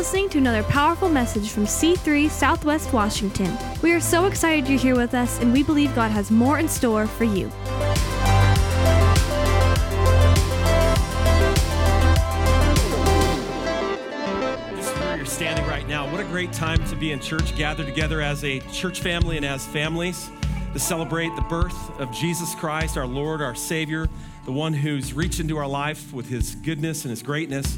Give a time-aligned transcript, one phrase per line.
[0.00, 3.54] listening to another powerful message from C3 Southwest Washington.
[3.82, 6.68] We are so excited you're here with us, and we believe God has more in
[6.68, 7.48] store for you.
[14.88, 16.10] Where you're standing right now.
[16.10, 19.44] What a great time to be in church, gathered together as a church family and
[19.44, 20.30] as families
[20.72, 24.08] to celebrate the birth of Jesus Christ, our Lord, our Savior,
[24.46, 27.76] the one who's reached into our life with his goodness and his greatness.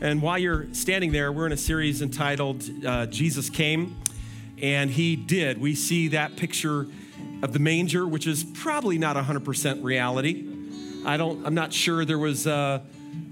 [0.00, 3.96] And while you're standing there, we're in a series entitled uh, Jesus Came,
[4.60, 5.58] and He did.
[5.58, 6.86] We see that picture
[7.42, 10.46] of the manger, which is probably not 100% reality.
[11.06, 12.82] I don't, I'm not sure there was a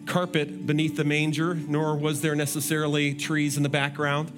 [0.06, 4.32] carpet beneath the manger, nor was there necessarily trees in the background.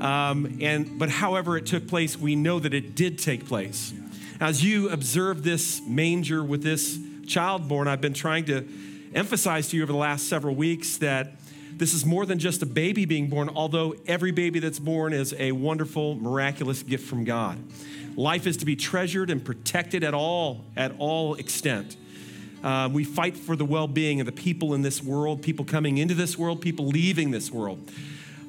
[0.00, 3.92] Um, and, but however it took place, we know that it did take place.
[4.40, 8.66] As you observe this manger with this child born, I've been trying to
[9.14, 11.32] emphasize to you over the last several weeks that
[11.80, 15.34] this is more than just a baby being born, although every baby that's born is
[15.38, 17.58] a wonderful, miraculous gift from God.
[18.16, 21.96] Life is to be treasured and protected at all, at all extent.
[22.62, 25.96] Uh, we fight for the well being of the people in this world, people coming
[25.96, 27.90] into this world, people leaving this world.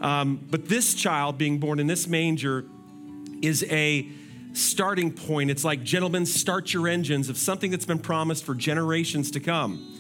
[0.01, 2.65] Um, but this child being born in this manger
[3.41, 4.09] is a
[4.51, 5.49] starting point.
[5.49, 9.90] It's like, gentlemen, start your engines of something that's been promised for generations to come.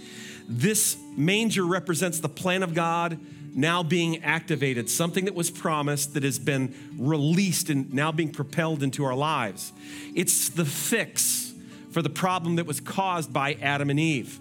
[0.51, 3.17] This manger represents the plan of God
[3.53, 8.83] now being activated, something that was promised that has been released and now being propelled
[8.83, 9.71] into our lives.
[10.13, 11.53] It's the fix
[11.91, 14.39] for the problem that was caused by Adam and Eve.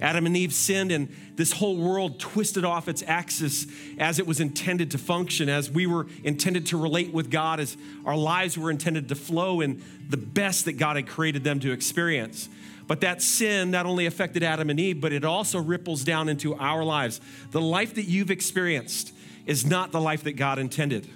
[0.00, 3.66] Adam and Eve sinned, and this whole world twisted off its axis
[3.98, 7.76] as it was intended to function, as we were intended to relate with God, as
[8.04, 11.70] our lives were intended to flow in the best that God had created them to
[11.70, 12.48] experience.
[12.86, 16.54] But that sin not only affected Adam and Eve, but it also ripples down into
[16.54, 17.20] our lives.
[17.50, 19.12] The life that you've experienced
[19.46, 21.08] is not the life that God intended.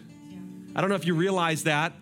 [0.74, 1.92] I don't know if you realize that,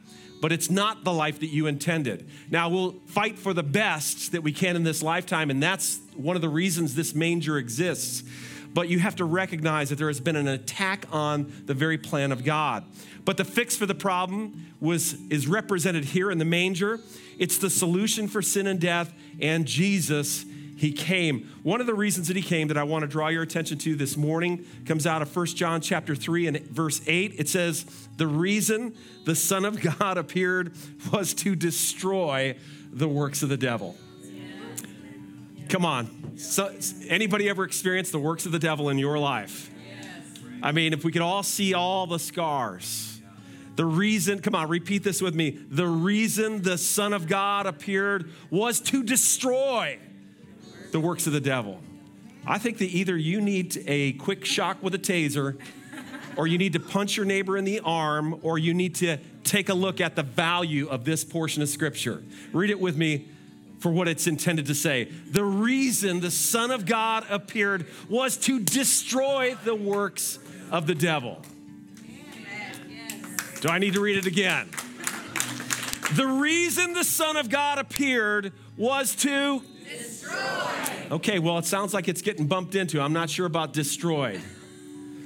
[0.41, 2.29] but it's not the life that you intended.
[2.51, 6.37] Now, we'll fight for the best that we can in this lifetime, and that's one
[6.37, 8.23] of the reasons this manger exists.
[8.77, 12.31] But you have to recognize that there has been an attack on the very plan
[12.31, 12.85] of God.
[13.25, 17.01] But the fix for the problem was, is represented here in the manger.
[17.39, 20.45] It's the solution for sin and death, and Jesus
[20.77, 23.43] he came one of the reasons that he came that i want to draw your
[23.43, 27.49] attention to this morning comes out of 1 john chapter 3 and verse 8 it
[27.49, 27.87] says
[28.19, 28.95] the reason
[29.25, 30.75] the son of god appeared
[31.11, 32.55] was to destroy
[32.93, 33.97] the works of the devil
[35.69, 36.75] come on so,
[37.09, 39.71] anybody ever experienced the works of the devil in your life
[40.63, 43.17] i mean if we could all see all the scars
[43.77, 45.51] the reason, come on, repeat this with me.
[45.51, 49.99] The reason the Son of God appeared was to destroy
[50.93, 51.81] the works of the devil.
[52.47, 55.59] I think that either you need a quick shock with a taser,
[56.37, 59.69] or you need to punch your neighbor in the arm, or you need to take
[59.69, 62.23] a look at the value of this portion of Scripture.
[62.53, 63.29] Read it with me
[63.79, 65.05] for what it's intended to say.
[65.05, 70.39] The reason the Son of God appeared was to destroy the works
[70.71, 71.43] of the devil.
[73.61, 74.69] Do I need to read it again?
[76.15, 80.37] The reason the Son of God appeared was to destroy.
[81.11, 83.01] Okay, well, it sounds like it's getting bumped into.
[83.01, 84.41] I'm not sure about destroyed.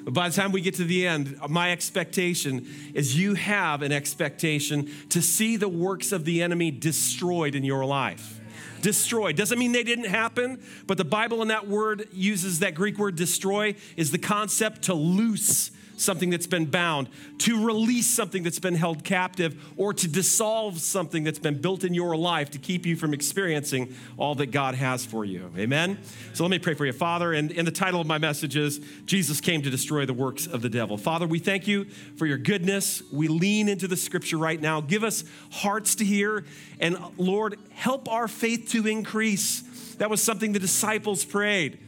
[0.04, 3.92] But by the time we get to the end, my expectation is you have an
[3.92, 8.39] expectation to see the works of the enemy destroyed in your life.
[8.82, 12.98] Destroyed doesn't mean they didn't happen, but the Bible in that word uses that Greek
[12.98, 15.70] word destroy is the concept to loose
[16.00, 21.24] something that's been bound, to release something that's been held captive, or to dissolve something
[21.24, 25.04] that's been built in your life to keep you from experiencing all that God has
[25.04, 25.50] for you.
[25.56, 25.98] Amen?
[26.32, 26.92] So let me pray for you.
[26.92, 30.46] Father, and, and the title of my message is Jesus Came to Destroy the Works
[30.46, 30.96] of the Devil.
[30.96, 31.84] Father, we thank you
[32.16, 33.02] for your goodness.
[33.12, 34.80] We lean into the scripture right now.
[34.80, 36.44] Give us hearts to hear,
[36.78, 39.60] and Lord, help our faith to increase.
[39.98, 41.78] That was something the disciples prayed.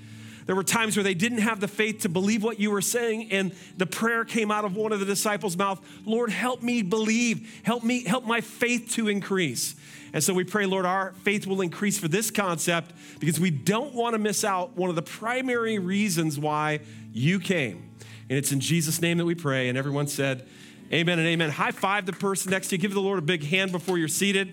[0.47, 3.31] There were times where they didn't have the faith to believe what you were saying,
[3.31, 7.61] and the prayer came out of one of the disciples' mouth Lord, help me believe.
[7.65, 9.75] Help me, help my faith to increase.
[10.13, 13.95] And so we pray, Lord, our faith will increase for this concept because we don't
[13.95, 16.81] want to miss out one of the primary reasons why
[17.13, 17.89] you came.
[18.29, 19.69] And it's in Jesus' name that we pray.
[19.69, 20.47] And everyone said,
[20.93, 21.49] Amen and amen.
[21.49, 22.83] High five the person next to you.
[22.83, 24.53] Give the Lord a big hand before you're seated.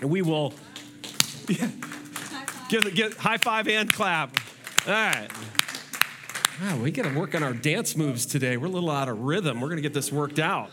[0.00, 0.54] And we will
[1.48, 1.68] yeah,
[2.68, 4.38] give, give high five and clap.
[4.86, 5.30] All right.
[6.60, 8.58] Wow, we got to work on our dance moves today.
[8.58, 9.62] We're a little out of rhythm.
[9.62, 10.68] We're going to get this worked out.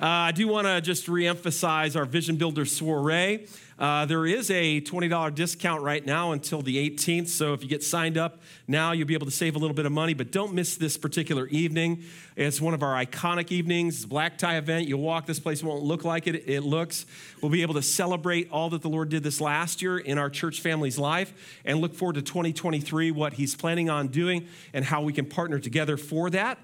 [0.00, 3.46] Uh, I do want to just reemphasize our Vision Builder soiree.
[3.82, 7.26] Uh, there is a $20 discount right now until the 18th.
[7.26, 9.86] So if you get signed up now, you'll be able to save a little bit
[9.86, 10.14] of money.
[10.14, 12.04] But don't miss this particular evening.
[12.36, 13.96] It's one of our iconic evenings.
[13.96, 14.86] It's a black tie event.
[14.86, 16.48] You'll walk, this place won't look like it.
[16.48, 17.06] It looks.
[17.40, 20.30] We'll be able to celebrate all that the Lord did this last year in our
[20.30, 25.02] church family's life and look forward to 2023, what He's planning on doing, and how
[25.02, 26.56] we can partner together for that.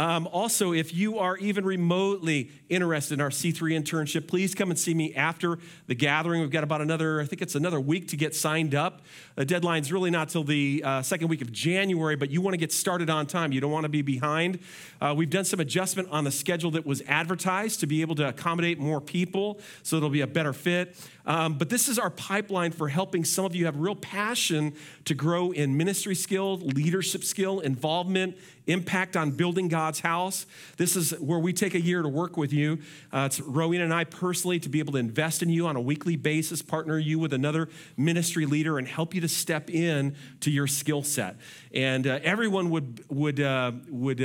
[0.00, 4.78] Um, also, if you are even remotely interested in our C3 internship, please come and
[4.78, 5.58] see me after
[5.88, 6.40] the gathering.
[6.40, 9.02] We've got about another, I think it's another week to get signed up.
[9.34, 12.58] The deadline's really not till the uh, second week of January, but you want to
[12.58, 13.52] get started on time.
[13.52, 14.60] You don't want to be behind.
[15.02, 18.28] Uh, we've done some adjustment on the schedule that was advertised to be able to
[18.28, 20.96] accommodate more people, so it'll be a better fit.
[21.26, 24.74] Um, but this is our pipeline for helping some of you have real passion
[25.04, 28.36] to grow in ministry skill, leadership skill, involvement,
[28.66, 30.46] impact on building God's house.
[30.76, 32.78] This is where we take a year to work with you.
[33.12, 35.80] Uh, it's Rowena and I personally to be able to invest in you on a
[35.80, 40.50] weekly basis, partner you with another ministry leader, and help you to step in to
[40.52, 41.38] your skill set.
[41.74, 44.22] And uh, everyone would would uh, would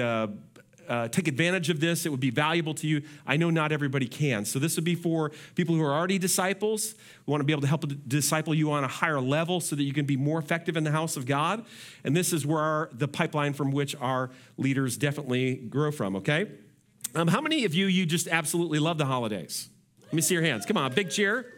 [0.88, 2.06] uh, take advantage of this.
[2.06, 3.02] It would be valuable to you.
[3.26, 4.46] I know not everybody can.
[4.46, 6.96] So, this would be for people who are already disciples.
[7.26, 9.84] We want to be able to help disciple you on a higher level so that
[9.84, 11.66] you can be more effective in the house of God.
[12.04, 16.52] And this is where our, the pipeline from which our leaders definitely grow from, okay?
[17.16, 19.70] Um, how many of you, you just absolutely love the holidays?
[20.04, 20.66] Let me see your hands.
[20.66, 21.52] Come on, big cheer.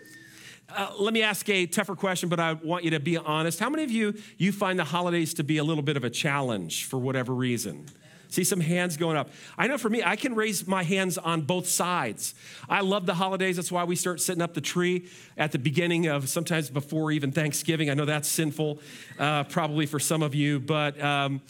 [0.69, 3.59] Uh, let me ask a tougher question, but I want you to be honest.
[3.59, 6.09] How many of you you find the holidays to be a little bit of a
[6.09, 7.85] challenge for whatever reason?
[8.29, 9.29] See some hands going up.
[9.57, 12.35] I know for me, I can raise my hands on both sides.
[12.69, 13.55] I love the holidays.
[13.55, 15.07] That's why we start setting up the tree
[15.37, 17.89] at the beginning of sometimes before even Thanksgiving.
[17.89, 18.79] I know that's sinful,
[19.17, 21.01] uh, probably for some of you, but.
[21.01, 21.41] Um,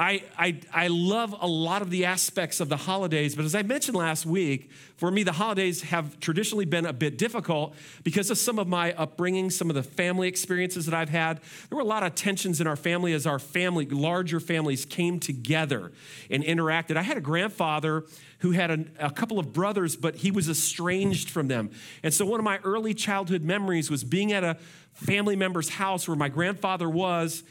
[0.00, 3.60] I, I, I love a lot of the aspects of the holidays, but as I
[3.60, 8.38] mentioned last week, for me, the holidays have traditionally been a bit difficult because of
[8.38, 11.42] some of my upbringing, some of the family experiences that I've had.
[11.68, 15.20] There were a lot of tensions in our family as our family, larger families, came
[15.20, 15.92] together
[16.30, 16.96] and interacted.
[16.96, 18.06] I had a grandfather
[18.38, 21.70] who had a, a, couple of brothers, but he was estranged from them.
[22.02, 24.56] And so one of my early childhood memories was being at a
[24.94, 27.42] family member's house where my grandfather was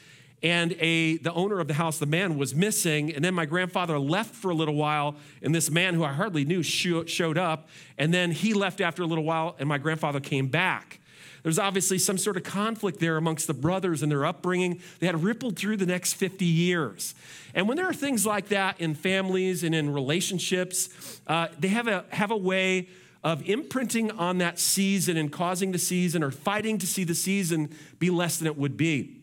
[0.42, 3.14] and a the owner of the house the man was missing.
[3.14, 6.46] And then my grandfather left for a little while and this man who i hardly
[6.46, 7.70] knew showed up.
[7.98, 11.00] And then he left after a little while and my grandfather came back.
[11.44, 14.82] There's obviously some sort of conflict there amongst the brothers and their upbringing.
[15.00, 17.16] That had rippled through the next 50 years.
[17.54, 21.88] And when there are things like that in families and in relationships uh, they have
[21.88, 22.88] a have a way
[23.22, 27.70] of imprinting on that season and causing the season or fighting to see the season
[28.00, 29.19] be less than it would be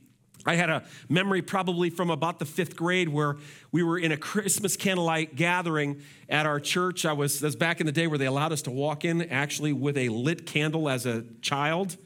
[0.47, 3.37] I had a memory probably from about the fifth grade where
[3.73, 7.05] we were in a Christmas candlelight gathering at our church.
[7.05, 9.23] I was, that was back in the day where they allowed us to walk in
[9.23, 11.97] actually with a lit candle as a child.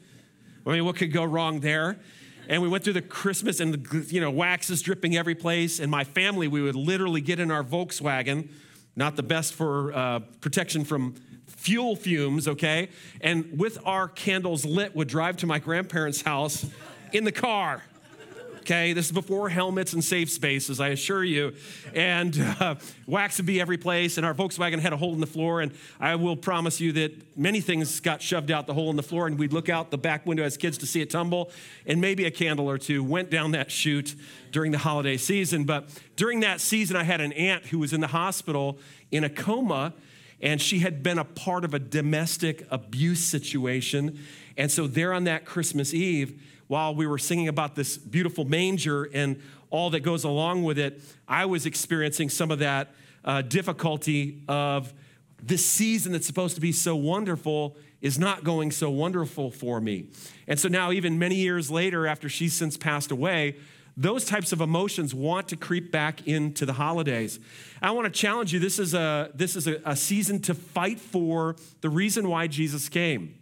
[0.65, 1.99] I mean, what could go wrong there?
[2.49, 5.79] And we went through the Christmas and the, you know, wax is dripping every place.
[5.79, 8.49] And my family, we would literally get in our Volkswagen,
[8.95, 11.15] not the best for uh, protection from
[11.47, 12.89] fuel fumes, okay?
[13.21, 16.65] And with our candles lit, would drive to my grandparents' house
[17.13, 17.83] in the car
[18.61, 18.93] okay?
[18.93, 21.53] This is before helmets and safe spaces, I assure you.
[21.93, 22.75] And uh,
[23.07, 25.61] wax would be every place, and our Volkswagen had a hole in the floor.
[25.61, 29.03] And I will promise you that many things got shoved out the hole in the
[29.03, 31.51] floor, and we'd look out the back window as kids to see it tumble,
[31.85, 34.15] and maybe a candle or two went down that chute
[34.51, 35.63] during the holiday season.
[35.63, 38.79] But during that season, I had an aunt who was in the hospital
[39.11, 39.93] in a coma
[40.43, 44.17] and she had been a part of a domestic abuse situation.
[44.57, 49.03] And so, there on that Christmas Eve, while we were singing about this beautiful manger
[49.13, 52.93] and all that goes along with it, I was experiencing some of that
[53.25, 54.93] uh, difficulty of
[55.43, 60.05] this season that's supposed to be so wonderful is not going so wonderful for me.
[60.47, 63.57] And so now, even many years later, after she's since passed away,
[63.97, 67.37] those types of emotions want to creep back into the holidays.
[67.81, 71.01] I want to challenge you this is a, this is a, a season to fight
[71.01, 73.40] for the reason why Jesus came.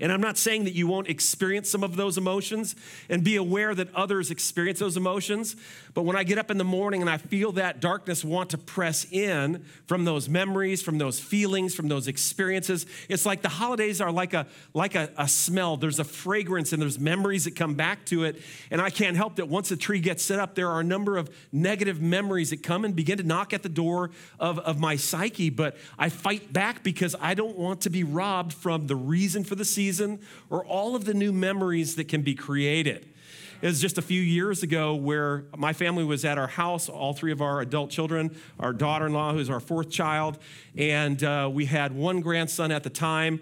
[0.00, 2.76] And I'm not saying that you won't experience some of those emotions
[3.08, 5.56] and be aware that others experience those emotions.
[5.94, 8.58] But when I get up in the morning and I feel that darkness want to
[8.58, 14.00] press in from those memories, from those feelings, from those experiences, it's like the holidays
[14.00, 15.76] are like a, like a, a smell.
[15.76, 18.40] There's a fragrance and there's memories that come back to it.
[18.70, 21.16] And I can't help that once the tree gets set up, there are a number
[21.16, 24.96] of negative memories that come and begin to knock at the door of, of my
[24.96, 25.50] psyche.
[25.50, 29.54] But I fight back because I don't want to be robbed from the reason for
[29.54, 30.18] the season
[30.50, 33.14] or all of the new memories that can be created.
[33.62, 37.12] It was just a few years ago where my family was at our house, all
[37.12, 40.38] three of our adult children, our daughter in law, who's our fourth child,
[40.76, 43.40] and uh, we had one grandson at the time.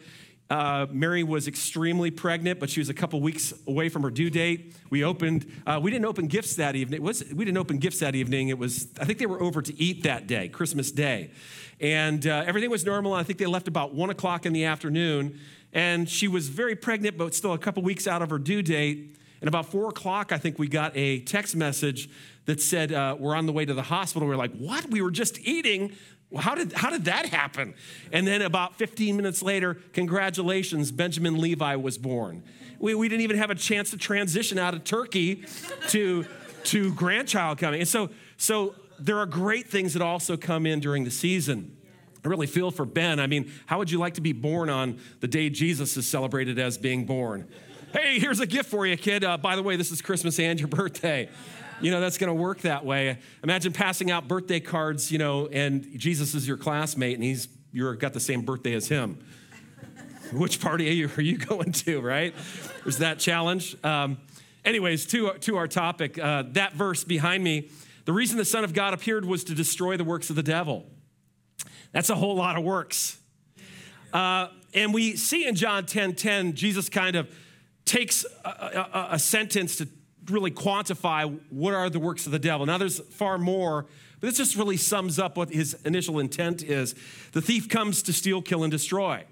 [0.51, 4.29] Uh, Mary was extremely pregnant, but she was a couple weeks away from her due
[4.29, 4.77] date.
[4.91, 7.01] We opened, uh, we didn't open gifts that evening.
[7.01, 8.49] It was, we didn't open gifts that evening.
[8.49, 11.31] It was, I think they were over to eat that day, Christmas Day.
[11.81, 13.13] And uh, everything was normal.
[13.13, 15.41] I think they left about one o'clock in the afternoon.
[15.77, 19.15] And she was very pregnant, but still a couple weeks out of her due date.
[19.43, 22.09] And about four o'clock, I think we got a text message
[22.47, 24.27] that said, uh, We're on the way to the hospital.
[24.27, 24.91] We are like, What?
[24.91, 25.93] We were just eating.
[26.35, 27.75] How did, how did that happen?
[28.11, 32.43] And then about 15 minutes later, congratulations, Benjamin Levi was born.
[32.79, 35.45] We, we didn't even have a chance to transition out of turkey
[35.89, 36.25] to,
[36.65, 37.81] to grandchild coming.
[37.81, 41.76] And so, so there are great things that also come in during the season.
[42.27, 43.21] I really feel for Ben.
[43.21, 46.59] I mean, how would you like to be born on the day Jesus is celebrated
[46.59, 47.47] as being born?
[47.93, 49.23] Hey, here's a gift for you, kid.
[49.23, 51.29] Uh, by the way, this is Christmas and your birthday.
[51.81, 53.19] You know, that's going to work that way.
[53.45, 58.01] Imagine passing out birthday cards, you know, and Jesus is your classmate and he's you've
[58.01, 59.25] got the same birthday as him.
[60.33, 62.35] Which party are you, are you going to, right?
[62.83, 63.77] There's that challenge.
[63.85, 64.19] Um,
[64.65, 67.71] anyways, to, to our topic, uh, that verse behind me,
[68.05, 70.87] the reason the Son of God appeared was to destroy the works of the devil.
[71.93, 73.19] That's a whole lot of works.
[74.13, 77.29] Uh, and we see in John 10 10, Jesus kind of
[77.85, 79.89] takes a, a, a, sentence to
[80.29, 82.67] really quantify what are the works of the devil.
[82.67, 83.87] Now, there's far more,
[84.21, 86.95] but this just really sums up what his initial intent is.
[87.33, 89.25] The thief comes to steal, kill, and destroy.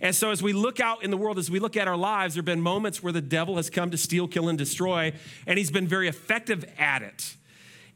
[0.00, 2.34] And so, as we look out in the world, as we look at our lives,
[2.34, 5.12] there have been moments where the devil has come to steal, kill, and destroy,
[5.46, 7.36] and he's been very effective at it.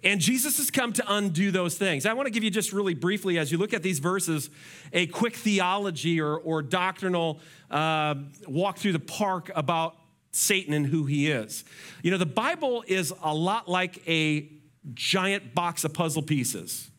[0.02, 2.06] And Jesus has come to undo those things.
[2.06, 4.50] I want to give you just really briefly, as you look at these verses,
[4.92, 7.40] a quick theology or, or doctrinal
[7.70, 8.14] uh,
[8.46, 9.96] walk through the park about
[10.32, 11.64] Satan and who he is.
[12.02, 14.48] You know, the Bible is a lot like a
[14.94, 16.90] giant box of puzzle pieces.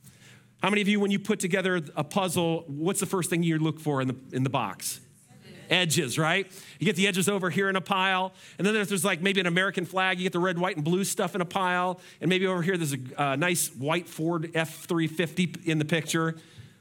[0.61, 3.57] How many of you, when you put together a puzzle, what's the first thing you
[3.57, 4.99] look for in the, in the box?
[5.71, 6.51] Edges, right?
[6.79, 8.33] You get the edges over here in a pile.
[8.57, 11.03] And then there's like maybe an American flag, you get the red, white, and blue
[11.03, 11.99] stuff in a pile.
[12.19, 16.35] And maybe over here there's a uh, nice white Ford F 350 in the picture.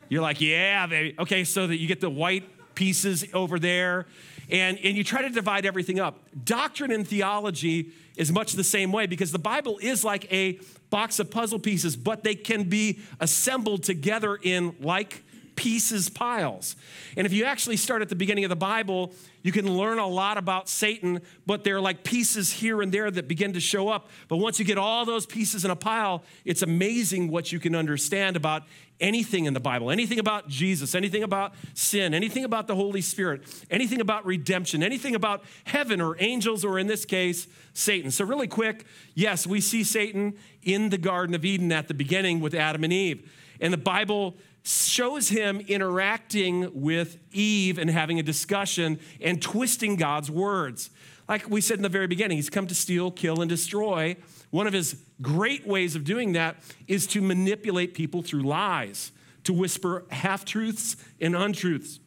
[0.09, 1.15] You're like, yeah, baby.
[1.19, 4.07] Okay, so that you get the white pieces over there.
[4.51, 6.19] And, and you try to divide everything up.
[6.45, 10.59] Doctrine and theology is much the same way because the Bible is like a
[10.91, 15.23] box of puzzle pieces, but they can be assembled together in like
[15.61, 16.75] pieces piles.
[17.19, 19.13] And if you actually start at the beginning of the Bible,
[19.43, 23.29] you can learn a lot about Satan, but they're like pieces here and there that
[23.29, 24.09] begin to show up.
[24.29, 27.75] But once you get all those pieces in a pile, it's amazing what you can
[27.75, 28.63] understand about
[29.03, 33.43] anything in the Bible, anything about Jesus, anything about sin, anything about the Holy Spirit,
[33.71, 38.11] anything about redemption, anything about heaven or angels, or in this case, Satan.
[38.11, 42.41] So, really quick, yes, we see Satan in the Garden of Eden at the beginning
[42.41, 43.31] with Adam and Eve.
[43.61, 50.31] And the Bible shows him interacting with Eve and having a discussion and twisting God's
[50.31, 50.91] words.
[51.29, 54.17] Like we said in the very beginning, he's come to steal, kill, and destroy.
[54.51, 56.57] One of his great ways of doing that
[56.89, 59.13] is to manipulate people through lies,
[59.45, 62.01] to whisper half truths and untruths.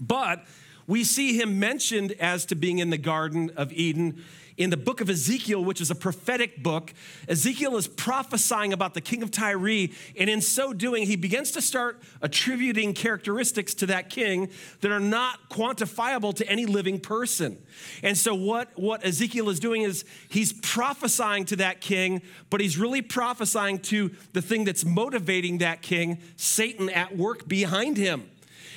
[0.00, 0.44] But
[0.86, 4.24] we see him mentioned as to being in the Garden of Eden
[4.60, 6.92] in the book of Ezekiel, which is a prophetic book,
[7.26, 9.88] Ezekiel is prophesying about the king of Tyre,
[10.18, 14.50] and in so doing, he begins to start attributing characteristics to that king
[14.82, 17.56] that are not quantifiable to any living person.
[18.02, 22.76] And so, what, what Ezekiel is doing is he's prophesying to that king, but he's
[22.76, 28.28] really prophesying to the thing that's motivating that king, Satan at work behind him.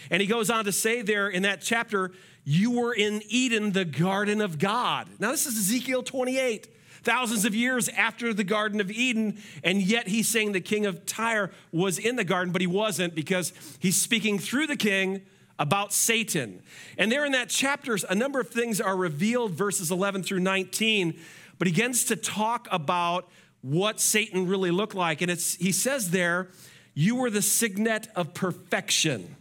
[0.10, 2.12] And he goes on to say there in that chapter,
[2.46, 5.08] you were in Eden, the garden of God.
[5.20, 6.68] Now, this is Ezekiel 28,
[7.04, 11.06] thousands of years after the Garden of Eden, and yet he's saying the king of
[11.06, 15.22] Tyre was in the garden, but he wasn't because he's speaking through the king
[15.60, 16.62] about Satan.
[16.98, 21.18] And there in that chapter, a number of things are revealed, verses 11 through 19,
[21.58, 23.30] but he begins to talk about
[23.62, 25.22] what Satan really looked like.
[25.22, 26.50] And it's, he says there,
[26.94, 29.38] You were the signet of perfection.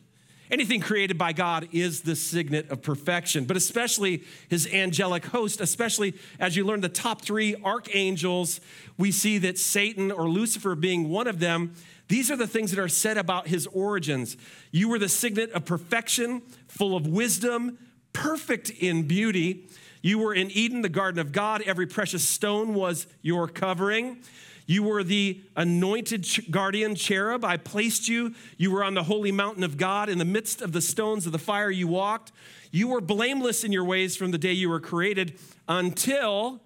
[0.52, 6.12] Anything created by God is the signet of perfection, but especially his angelic host, especially
[6.38, 8.60] as you learn the top three archangels,
[8.98, 11.72] we see that Satan or Lucifer being one of them.
[12.08, 14.36] These are the things that are said about his origins.
[14.72, 17.78] You were the signet of perfection, full of wisdom,
[18.12, 19.70] perfect in beauty.
[20.02, 21.62] You were in Eden, the garden of God.
[21.62, 24.18] Every precious stone was your covering.
[24.66, 27.44] You were the anointed guardian cherub.
[27.44, 28.34] I placed you.
[28.56, 30.08] You were on the holy mountain of God.
[30.08, 32.32] In the midst of the stones of the fire, you walked.
[32.70, 35.38] You were blameless in your ways from the day you were created
[35.68, 36.62] until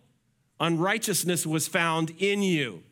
[0.60, 2.82] unrighteousness was found in you.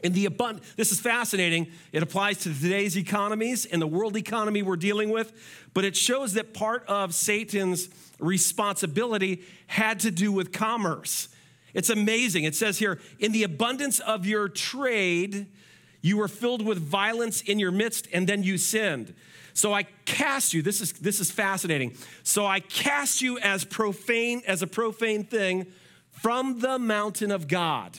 [0.00, 1.68] In the abund- this is fascinating.
[1.92, 5.32] It applies to today's economies and the world economy we're dealing with,
[5.74, 7.88] but it shows that part of Satan's
[8.20, 11.28] responsibility had to do with commerce.
[11.74, 12.44] It's amazing.
[12.44, 15.46] It says here, in the abundance of your trade,
[16.00, 19.14] you were filled with violence in your midst, and then you sinned.
[19.52, 20.62] So I cast you.
[20.62, 21.96] This is this is fascinating.
[22.22, 25.66] So I cast you as profane as a profane thing
[26.10, 27.98] from the mountain of God.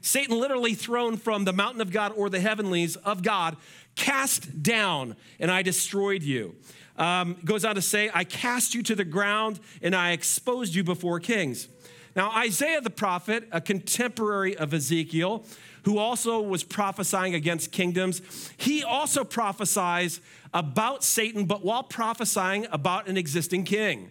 [0.00, 3.56] Satan literally thrown from the mountain of God or the heavenlies of God,
[3.94, 6.56] cast down, and I destroyed you.
[6.96, 10.82] Um, goes on to say, I cast you to the ground and I exposed you
[10.84, 11.68] before kings.
[12.14, 15.44] Now, Isaiah the prophet, a contemporary of Ezekiel,
[15.84, 18.22] who also was prophesying against kingdoms,
[18.56, 20.20] he also prophesies
[20.54, 24.10] about Satan, but while prophesying about an existing king.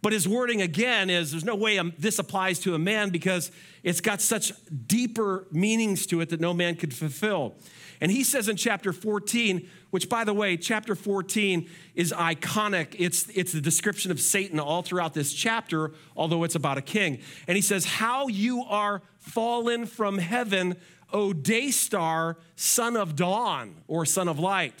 [0.00, 3.50] But his wording again is there's no way um, this applies to a man because
[3.82, 4.52] it's got such
[4.86, 7.56] deeper meanings to it that no man could fulfill.
[8.00, 12.94] And he says in chapter 14, which by the way, chapter 14 is iconic.
[12.98, 17.20] It's, it's the description of Satan all throughout this chapter, although it's about a king.
[17.46, 20.76] And he says, How you are fallen from heaven,
[21.12, 24.74] O day star, son of dawn, or son of light.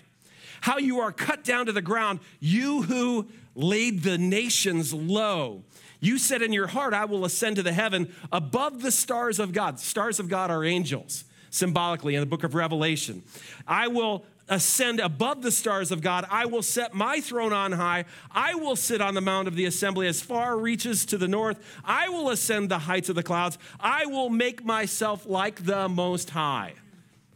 [0.60, 5.64] How you are cut down to the ground, you who laid the nations low.
[6.00, 9.52] You said in your heart, I will ascend to the heaven above the stars of
[9.52, 9.80] God.
[9.80, 13.22] Stars of God are angels, symbolically in the book of Revelation.
[13.66, 16.26] I will ascend above the stars of God.
[16.30, 18.06] I will set my throne on high.
[18.30, 21.58] I will sit on the mount of the assembly as far reaches to the north.
[21.84, 23.58] I will ascend the heights of the clouds.
[23.78, 26.74] I will make myself like the Most High.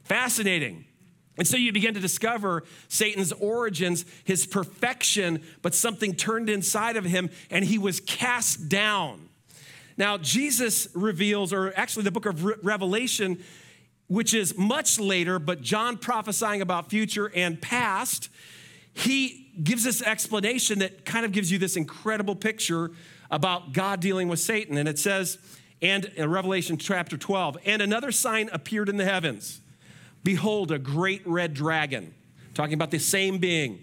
[0.04, 0.86] Fascinating.
[1.38, 7.04] And so you begin to discover Satan's origins, his perfection, but something turned inside of
[7.04, 9.28] him and he was cast down.
[9.96, 13.42] Now, Jesus reveals, or actually the book of Revelation,
[14.08, 18.28] which is much later, but John prophesying about future and past,
[18.94, 22.90] he gives this explanation that kind of gives you this incredible picture
[23.30, 24.76] about God dealing with Satan.
[24.76, 25.38] And it says,
[25.80, 29.60] and in Revelation chapter 12, and another sign appeared in the heavens
[30.24, 32.14] Behold, a great red dragon,
[32.54, 33.80] talking about the same being,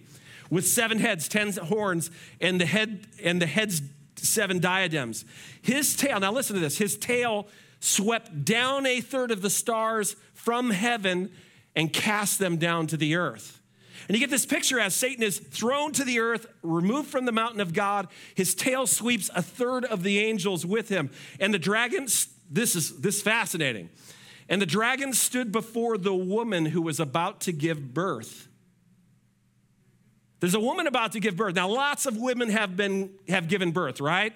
[0.49, 3.81] with seven heads, ten horns, and the head and the heads
[4.15, 5.25] seven diadems.
[5.61, 7.47] His tail, now listen to this, his tail
[7.79, 11.31] swept down a third of the stars from heaven
[11.75, 13.61] and cast them down to the earth.
[14.07, 17.31] And you get this picture as Satan is thrown to the earth, removed from the
[17.31, 18.07] mountain of God.
[18.33, 21.11] His tail sweeps a third of the angels with him.
[21.39, 22.05] And the dragon,
[22.49, 23.89] this is this is fascinating.
[24.49, 28.47] And the dragon stood before the woman who was about to give birth.
[30.39, 31.53] There's a woman about to give birth.
[31.53, 34.33] Now, lots of women have been have given birth, right?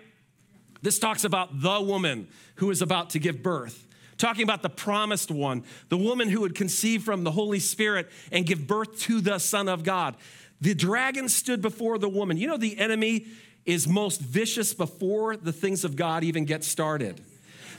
[0.84, 3.88] This talks about the woman who is about to give birth.
[4.18, 8.46] Talking about the promised one, the woman who would conceive from the Holy Spirit and
[8.46, 10.16] give birth to the Son of God.
[10.62, 12.38] The dragon stood before the woman.
[12.38, 13.26] You know, the enemy
[13.66, 17.22] is most vicious before the things of God even get started.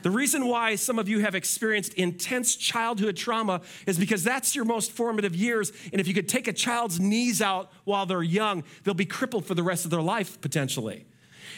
[0.02, 4.64] The reason why some of you have experienced intense childhood trauma is because that's your
[4.64, 5.72] most formative years.
[5.92, 9.46] And if you could take a child's knees out while they're young, they'll be crippled
[9.46, 11.06] for the rest of their life potentially.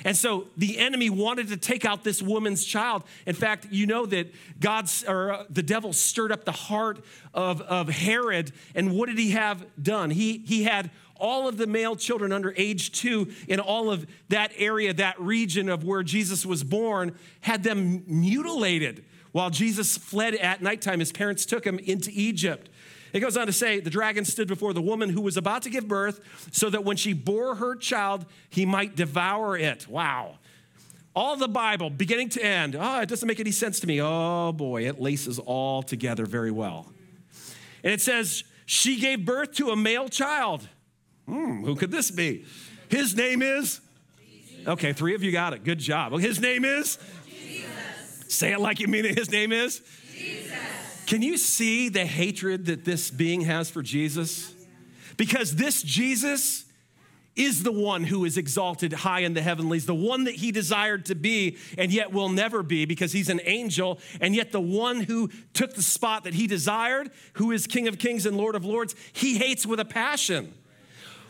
[0.04, 3.04] And so the enemy wanted to take out this woman's child.
[3.26, 7.04] In fact, you know that God's or uh, the devil stirred up the heart
[7.34, 8.52] of, of Herod.
[8.74, 10.10] And what did he have done?
[10.10, 14.52] He, he had all of the male children under age two in all of that
[14.56, 20.62] area, that region of where Jesus was born, had them mutilated while Jesus fled at
[20.62, 21.00] nighttime.
[21.00, 22.68] His parents took him into Egypt.
[23.12, 25.70] It goes on to say, the dragon stood before the woman who was about to
[25.70, 26.20] give birth
[26.52, 29.88] so that when she bore her child, he might devour it.
[29.88, 30.38] Wow.
[31.14, 32.76] All the Bible, beginning to end.
[32.78, 34.02] Oh, it doesn't make any sense to me.
[34.02, 36.92] Oh boy, it laces all together very well.
[37.82, 40.68] And it says, she gave birth to a male child.
[41.26, 42.44] Hmm, who could this be?
[42.88, 43.80] His name is?
[44.28, 44.68] Jesus.
[44.68, 45.64] Okay, three of you got it.
[45.64, 46.12] Good job.
[46.18, 46.98] His name is?
[47.26, 48.24] Jesus.
[48.28, 49.16] Say it like you mean it.
[49.16, 49.80] His name is?
[50.12, 50.52] Jesus.
[51.06, 54.52] Can you see the hatred that this being has for Jesus?
[55.16, 56.64] Because this Jesus
[57.36, 61.04] is the one who is exalted high in the heavenlies, the one that he desired
[61.06, 65.02] to be and yet will never be because he's an angel, and yet the one
[65.02, 68.64] who took the spot that he desired, who is King of Kings and Lord of
[68.64, 70.54] Lords, he hates with a passion.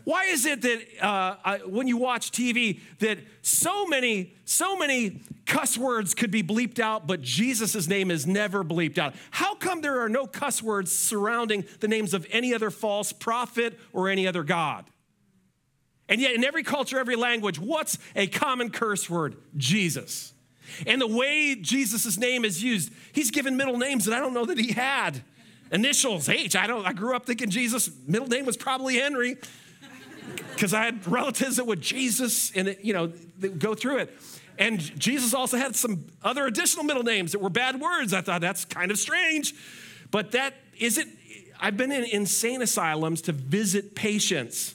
[0.07, 5.23] Why is it that uh, I, when you watch TV that so many, so many
[5.47, 9.17] cuss words could be bleeped out, but Jesus' name is never bleeped out?
[9.33, 13.81] How come there are no cuss words surrounding the names of any other false prophet
[13.93, 14.85] or any other God?
[16.09, 19.35] And yet, in every culture, every language, what's a common curse word?
[19.57, 20.33] Jesus.
[20.87, 24.45] And the way Jesus' name is used, he's given middle names that I don't know
[24.45, 25.25] that he had.
[25.73, 26.55] Initials, H.
[26.55, 29.37] I don't I grew up thinking Jesus' middle name was probably Henry.
[30.55, 33.13] Because I had relatives that would Jesus and it, you know,
[33.59, 34.19] go through it.
[34.59, 38.15] And Jesus also had some other additional middle names that were bad words.
[38.15, 39.55] I thought that's kind of strange.
[40.11, 41.09] But that isn't,
[41.61, 44.75] I've been in insane asylums to visit patients.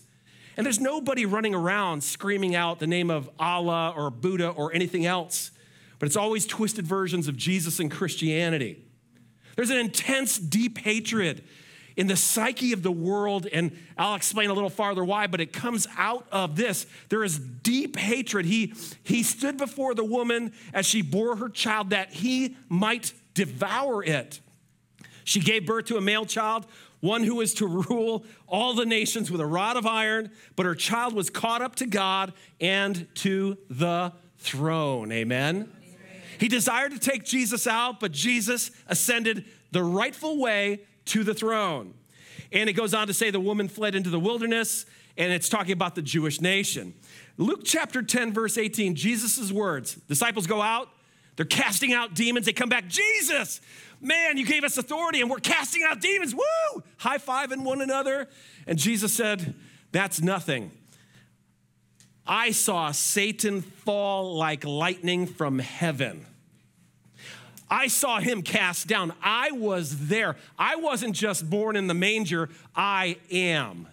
[0.58, 5.06] And there's nobody running around screaming out the name of Allah or Buddha or anything
[5.06, 5.52] else.
[5.98, 8.84] But it's always twisted versions of Jesus and Christianity.
[9.56, 11.44] There's an intense, deep hatred
[11.96, 15.54] in the psyche of the world, and I'll explain a little farther why, but it
[15.54, 16.86] comes out of this.
[17.10, 18.46] There is deep hatred.
[18.46, 18.74] He,
[19.04, 24.40] he stood before the woman as she bore her child that he might devour it.
[25.24, 26.66] She gave birth to a male child,
[27.00, 30.76] one who was to rule all the nations with a rod of iron, but her
[30.76, 35.12] child was caught up to God and to the throne.
[35.12, 35.72] Amen.
[36.40, 41.94] He desired to take Jesus out, but Jesus ascended the rightful way to the throne.
[42.52, 44.86] And it goes on to say the woman fled into the wilderness,
[45.18, 46.94] and it's talking about the Jewish nation.
[47.38, 49.96] Luke chapter 10, verse 18, Jesus' words.
[49.96, 50.90] Disciples go out,
[51.36, 52.46] they're casting out demons.
[52.46, 53.62] They come back, Jesus,
[54.02, 56.34] man, you gave us authority and we're casting out demons.
[56.34, 56.84] Woo!
[56.98, 58.28] High fiving one another.
[58.68, 59.56] And Jesus said,
[59.92, 60.72] That's nothing.
[62.26, 66.26] I saw Satan fall like lightning from heaven.
[67.72, 69.14] I saw him cast down.
[69.24, 70.36] I was there.
[70.60, 73.88] I wasn't just born in the manger, I am.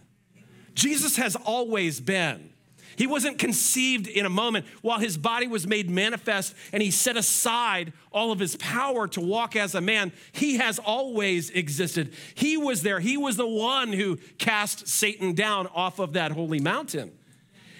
[0.74, 2.50] Jesus has always been.
[2.96, 7.16] He wasn't conceived in a moment while his body was made manifest and he set
[7.16, 10.10] aside all of his power to walk as a man.
[10.32, 12.12] He has always existed.
[12.34, 12.98] He was there.
[12.98, 17.12] He was the one who cast Satan down off of that holy mountain.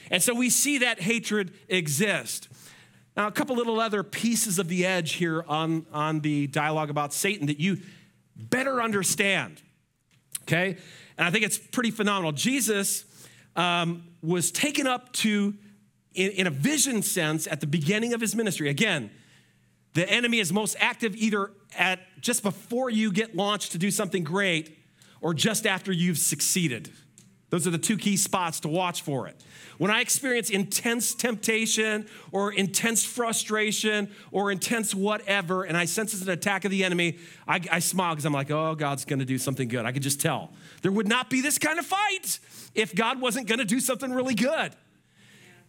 [0.09, 2.48] And so we see that hatred exist.
[3.19, 7.13] Now, a couple little other pieces of the edge here on, on the dialogue about
[7.13, 7.79] Satan that you
[8.37, 9.61] better understand,
[10.43, 10.77] okay?
[11.19, 12.31] And I think it's pretty phenomenal.
[12.31, 13.05] Jesus
[13.57, 15.53] um, was taken up to,
[16.15, 18.69] in, in a vision sense, at the beginning of his ministry.
[18.69, 19.11] Again,
[19.95, 24.23] the enemy is most active either at just before you get launched to do something
[24.23, 24.79] great
[25.21, 26.93] or just after you've succeeded.
[27.51, 29.43] Those are the two key spots to watch for it.
[29.79, 36.23] When I experience intense temptation or intense frustration or intense whatever, and I sense it's
[36.23, 39.25] an attack of the enemy, I, I smile because I'm like, oh, God's going to
[39.25, 39.87] do something good.
[39.87, 40.53] I can just tell.
[40.83, 42.39] There would not be this kind of fight
[42.75, 44.73] if God wasn't going to do something really good.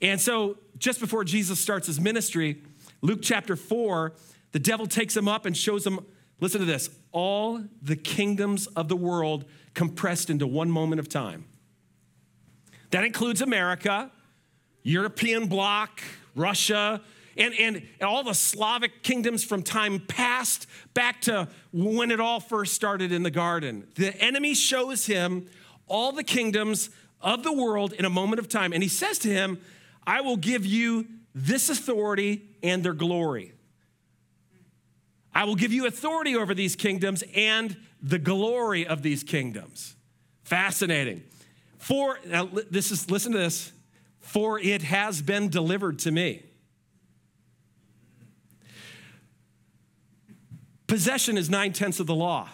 [0.01, 2.61] And so, just before Jesus starts his ministry,
[3.01, 4.13] Luke chapter 4,
[4.51, 5.99] the devil takes him up and shows him,
[6.39, 11.45] listen to this, all the kingdoms of the world compressed into one moment of time.
[12.91, 14.11] That includes America,
[14.83, 16.01] European bloc,
[16.35, 17.01] Russia,
[17.37, 22.73] and, and, all the Slavic kingdoms from time past back to when it all first
[22.73, 23.87] started in the garden.
[23.95, 25.47] The enemy shows him
[25.87, 26.89] all the kingdoms
[27.21, 28.73] of the world in a moment of time.
[28.73, 29.59] And he says to him,
[30.05, 33.53] I will give you this authority and their glory.
[35.33, 39.95] I will give you authority over these kingdoms and the glory of these kingdoms.
[40.43, 41.23] Fascinating.
[41.79, 43.71] For, now this is, listen to this,
[44.19, 46.43] for it has been delivered to me.
[50.85, 52.49] Possession is nine tenths of the law.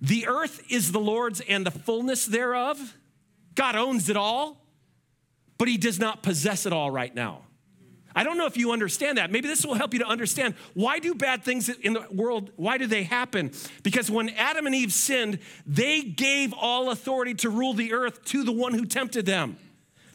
[0.00, 2.96] The earth is the Lord's and the fullness thereof.
[3.54, 4.66] God owns it all,
[5.58, 7.42] but He does not possess it all right now.
[8.14, 9.30] I don't know if you understand that.
[9.30, 12.78] Maybe this will help you to understand why do bad things in the world, why
[12.78, 13.52] do they happen?
[13.82, 18.44] Because when Adam and Eve sinned, they gave all authority to rule the earth to
[18.44, 19.56] the one who tempted them.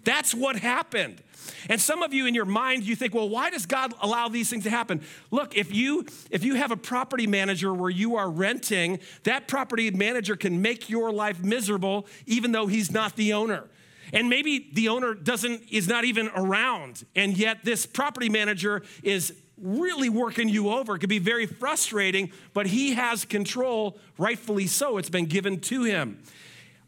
[0.04, 1.22] That's what happened.
[1.68, 4.50] And some of you in your mind you think, "Well, why does God allow these
[4.50, 8.30] things to happen?" Look, if you if you have a property manager where you are
[8.30, 13.66] renting, that property manager can make your life miserable even though he's not the owner.
[14.14, 19.34] And maybe the owner doesn't is not even around, and yet this property manager is
[19.62, 20.96] really working you over.
[20.96, 24.98] It could be very frustrating, but he has control, rightfully so.
[24.98, 26.24] It's been given to him.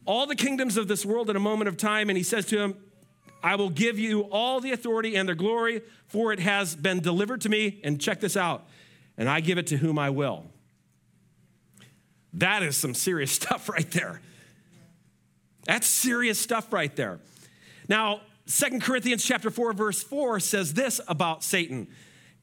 [0.06, 2.60] All the kingdoms of this world in a moment of time, and he says to
[2.60, 2.76] him,
[3.44, 7.42] I will give you all the authority and the glory, for it has been delivered
[7.42, 7.80] to me.
[7.84, 8.68] And check this out,
[9.18, 10.46] and I give it to whom I will.
[12.34, 14.22] That is some serious stuff right there.
[15.66, 17.20] That's serious stuff right there.
[17.88, 21.88] Now, Second Corinthians chapter 4 verse 4 says this about Satan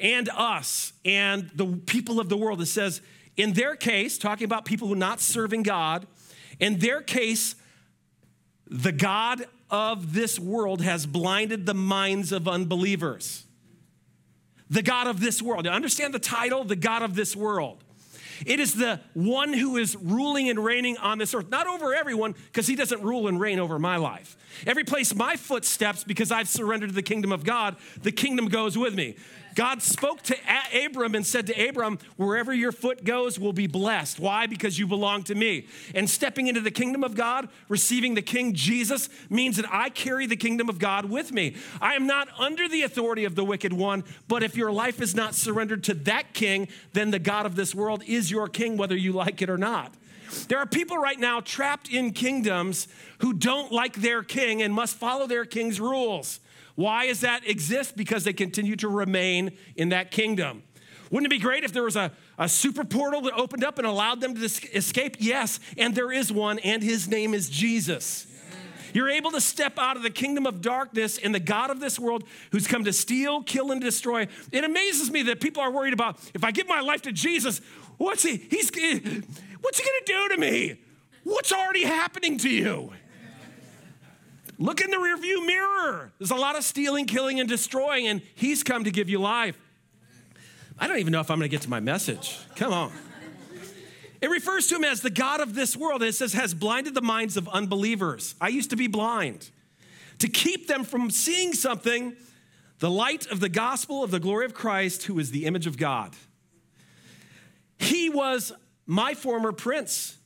[0.00, 2.60] and us and the people of the world.
[2.60, 3.00] It says,
[3.36, 6.06] in their case, talking about people who are not serving God,
[6.60, 7.56] in their case,
[8.66, 13.44] the God of this world has blinded the minds of unbelievers.
[14.70, 15.64] the God of this world.
[15.64, 17.82] Now, understand the title, the God of this world.
[18.46, 22.34] It is the one who is ruling and reigning on this earth, not over everyone,
[22.46, 24.36] because he doesn't rule and reign over my life.
[24.66, 28.46] Every place my foot steps, because I've surrendered to the kingdom of God, the kingdom
[28.46, 29.16] goes with me.
[29.58, 30.36] God spoke to
[30.72, 34.20] Abram and said to Abram, Wherever your foot goes will be blessed.
[34.20, 34.46] Why?
[34.46, 35.66] Because you belong to me.
[35.96, 40.26] And stepping into the kingdom of God, receiving the King Jesus, means that I carry
[40.28, 41.56] the kingdom of God with me.
[41.80, 45.16] I am not under the authority of the wicked one, but if your life is
[45.16, 48.96] not surrendered to that king, then the God of this world is your king, whether
[48.96, 49.92] you like it or not.
[50.46, 52.86] There are people right now trapped in kingdoms
[53.22, 56.38] who don't like their king and must follow their king's rules.
[56.78, 57.96] Why does that exist?
[57.96, 60.62] Because they continue to remain in that kingdom.
[61.10, 63.86] Wouldn't it be great if there was a, a super portal that opened up and
[63.86, 65.16] allowed them to escape?
[65.18, 68.28] Yes, and there is one, and his name is Jesus.
[68.94, 71.98] You're able to step out of the kingdom of darkness and the God of this
[71.98, 74.28] world who's come to steal, kill, and destroy.
[74.52, 77.60] It amazes me that people are worried about if I give my life to Jesus,
[77.96, 78.36] what's he?
[78.36, 79.00] He's eh,
[79.62, 80.80] what's he gonna do to me?
[81.24, 82.92] What's already happening to you?
[84.58, 86.12] Look in the rearview mirror.
[86.18, 89.56] There's a lot of stealing, killing, and destroying, and He's come to give you life.
[90.78, 92.36] I don't even know if I'm going to get to my message.
[92.56, 92.92] Come on.
[94.20, 97.02] It refers to him as the God of this world, it says, has blinded the
[97.02, 98.34] minds of unbelievers.
[98.40, 99.50] I used to be blind.
[100.18, 102.16] To keep them from seeing something,
[102.80, 105.76] the light of the gospel of the glory of Christ, who is the image of
[105.76, 106.16] God.
[107.78, 108.52] He was
[108.86, 110.17] my former prince.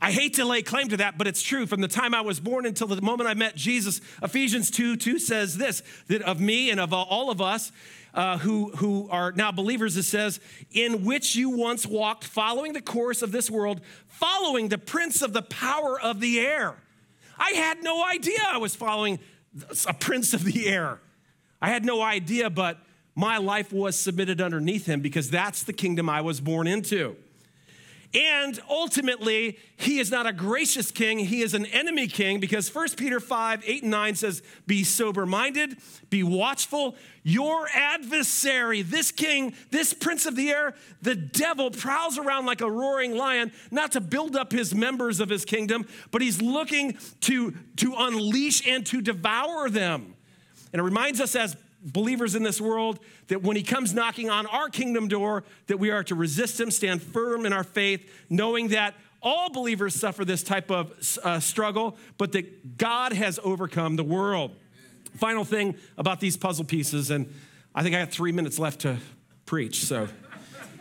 [0.00, 1.66] I hate to lay claim to that, but it's true.
[1.66, 5.18] From the time I was born until the moment I met Jesus, Ephesians 2 2
[5.18, 7.72] says this that of me and of all of us
[8.14, 12.80] uh, who, who are now believers, it says, in which you once walked, following the
[12.80, 16.76] course of this world, following the prince of the power of the air.
[17.38, 19.18] I had no idea I was following
[19.86, 21.00] a prince of the air.
[21.60, 22.78] I had no idea, but
[23.14, 27.16] my life was submitted underneath him because that's the kingdom I was born into.
[28.14, 32.90] And ultimately, he is not a gracious king, he is an enemy king because 1
[32.96, 35.76] Peter 5 8 and 9 says, Be sober minded,
[36.08, 36.96] be watchful.
[37.22, 42.70] Your adversary, this king, this prince of the air, the devil, prowls around like a
[42.70, 47.54] roaring lion, not to build up his members of his kingdom, but he's looking to,
[47.76, 50.14] to unleash and to devour them.
[50.72, 54.46] And it reminds us as believers in this world that when he comes knocking on
[54.46, 58.68] our kingdom door that we are to resist him stand firm in our faith knowing
[58.68, 64.04] that all believers suffer this type of uh, struggle but that god has overcome the
[64.04, 64.52] world.
[65.16, 67.32] Final thing about these puzzle pieces and
[67.74, 68.96] i think i got three minutes left to
[69.46, 70.08] preach so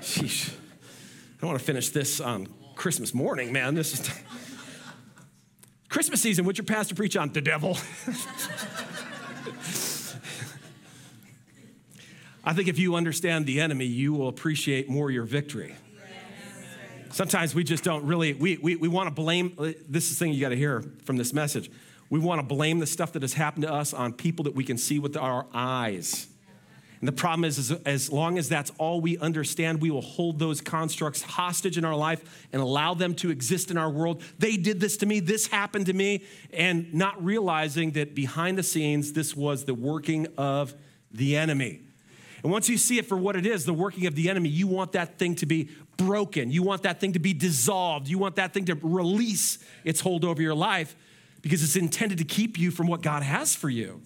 [0.01, 4.09] sheesh, i don't want to finish this on christmas morning man this is
[5.89, 7.31] christmas season would your pastor preach on?
[7.31, 7.77] The devil
[12.47, 15.75] I think if you understand the enemy, you will appreciate more your victory.
[17.11, 19.53] Sometimes we just don't really, we, we, we want to blame,
[19.89, 21.69] this is the thing you got to hear from this message.
[22.09, 24.63] We want to blame the stuff that has happened to us on people that we
[24.63, 26.27] can see with our eyes.
[27.01, 30.39] And the problem is, is, as long as that's all we understand, we will hold
[30.39, 34.23] those constructs hostage in our life and allow them to exist in our world.
[34.39, 38.63] They did this to me, this happened to me, and not realizing that behind the
[38.63, 40.73] scenes, this was the working of
[41.11, 41.81] the enemy.
[42.47, 44.67] And once you see it for what it is, the working of the enemy, you
[44.67, 46.49] want that thing to be broken.
[46.49, 48.07] You want that thing to be dissolved.
[48.07, 50.95] You want that thing to release its hold over your life
[51.41, 54.01] because it's intended to keep you from what God has for you.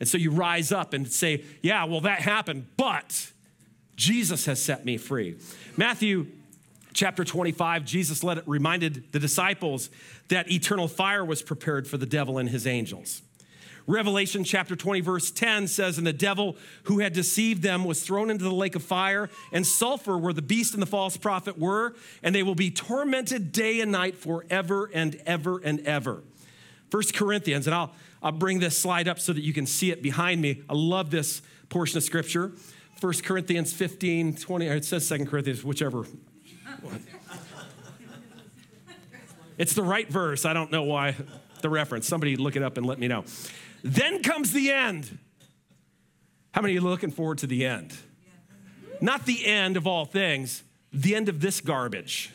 [0.00, 3.32] And so you rise up and say, Yeah, well, that happened, but
[3.96, 5.36] Jesus has set me free.
[5.76, 6.28] Matthew
[6.94, 9.90] chapter 25, Jesus let it, reminded the disciples
[10.28, 13.20] that eternal fire was prepared for the devil and his angels.
[13.88, 18.30] Revelation chapter 20, verse 10 says, And the devil who had deceived them was thrown
[18.30, 21.94] into the lake of fire and sulfur, where the beast and the false prophet were,
[22.22, 26.22] and they will be tormented day and night forever and ever and ever.
[26.90, 30.02] First Corinthians, and I'll, I'll bring this slide up so that you can see it
[30.02, 30.62] behind me.
[30.68, 32.52] I love this portion of scripture.
[33.00, 36.04] First Corinthians 15, 20, it says Second Corinthians, whichever.
[39.56, 40.44] It's the right verse.
[40.44, 41.16] I don't know why
[41.62, 42.06] the reference.
[42.06, 43.24] Somebody look it up and let me know.
[43.88, 45.18] Then comes the end.
[46.52, 47.96] How many are looking forward to the end?
[49.00, 52.30] Not the end of all things, the end of this garbage.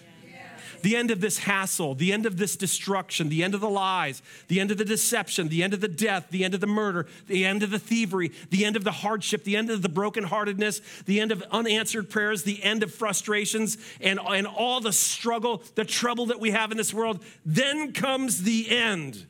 [0.81, 4.21] The end of this hassle, the end of this destruction, the end of the lies,
[4.49, 7.07] the end of the deception, the end of the death, the end of the murder,
[7.27, 11.05] the end of the thievery, the end of the hardship, the end of the brokenheartedness,
[11.05, 15.85] the end of unanswered prayers, the end of frustrations, and, and all the struggle, the
[15.85, 17.23] trouble that we have in this world.
[17.45, 19.25] Then comes the end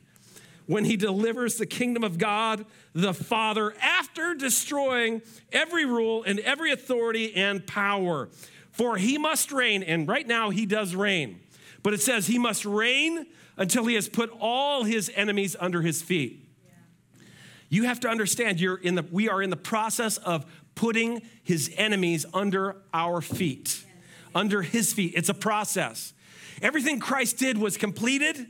[0.66, 5.22] when he delivers the kingdom of God the Father after destroying
[5.52, 8.28] every rule and every authority and power.
[8.70, 11.40] For he must reign, and right now he does reign,
[11.82, 16.02] but it says he must reign until he has put all his enemies under his
[16.02, 16.48] feet.
[17.68, 21.72] You have to understand you're in the, we are in the process of putting his
[21.76, 23.84] enemies under our feet,
[24.34, 25.14] under his feet.
[25.16, 26.12] It's a process.
[26.62, 28.46] Everything Christ did was completed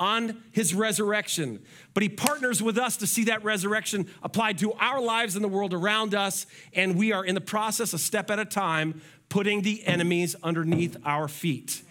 [0.00, 1.60] on his resurrection.
[1.94, 5.48] But he partners with us to see that resurrection applied to our lives and the
[5.48, 6.46] world around us.
[6.72, 10.96] And we are in the process, a step at a time, putting the enemies underneath
[11.04, 11.82] our feet.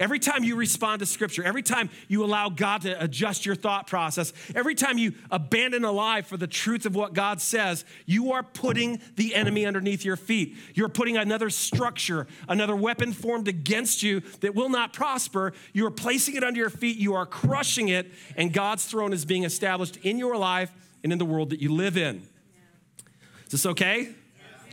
[0.00, 3.86] Every time you respond to scripture, every time you allow God to adjust your thought
[3.86, 8.32] process, every time you abandon a lie for the truth of what God says, you
[8.32, 10.56] are putting the enemy underneath your feet.
[10.74, 15.52] You're putting another structure, another weapon formed against you that will not prosper.
[15.74, 19.26] You are placing it under your feet, you are crushing it, and God's throne is
[19.26, 20.72] being established in your life
[21.04, 22.26] and in the world that you live in.
[23.44, 24.14] Is this okay?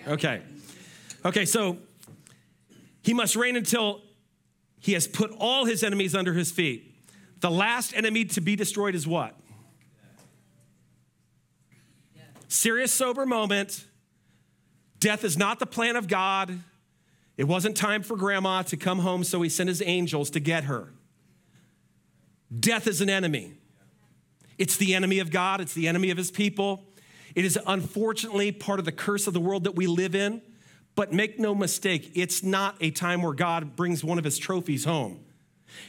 [0.07, 0.41] Okay.
[1.25, 1.79] Okay, so
[3.03, 4.03] he must reign until
[4.79, 6.95] he has put all his enemies under his feet.
[7.39, 9.35] The last enemy to be destroyed is what?
[12.47, 13.85] Serious, sober moment.
[14.99, 16.59] Death is not the plan of God.
[17.35, 20.63] It wasn't time for grandma to come home, so he sent his angels to get
[20.63, 20.91] her.
[22.57, 23.53] Death is an enemy.
[24.57, 26.83] It's the enemy of God, it's the enemy of his people.
[27.35, 30.41] It is unfortunately part of the curse of the world that we live in.
[30.97, 34.83] But make no mistake, it's not a time where God brings one of his trophies
[34.83, 35.23] home.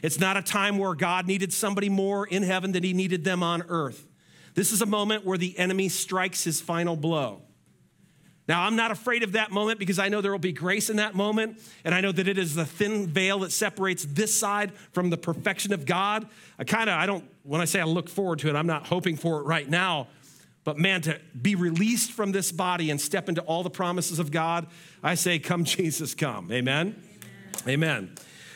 [0.03, 3.43] It's not a time where God needed somebody more in heaven than he needed them
[3.43, 4.07] on earth.
[4.53, 7.41] This is a moment where the enemy strikes his final blow.
[8.49, 10.97] Now, I'm not afraid of that moment because I know there will be grace in
[10.97, 11.59] that moment.
[11.85, 15.17] And I know that it is the thin veil that separates this side from the
[15.17, 16.27] perfection of God.
[16.59, 18.87] I kind of, I don't, when I say I look forward to it, I'm not
[18.87, 20.09] hoping for it right now.
[20.65, 24.31] But man, to be released from this body and step into all the promises of
[24.31, 24.67] God,
[25.03, 26.53] I say, Come, Jesus, come.
[26.53, 27.03] Amen?
[27.67, 27.69] Amen.
[27.69, 28.15] Amen.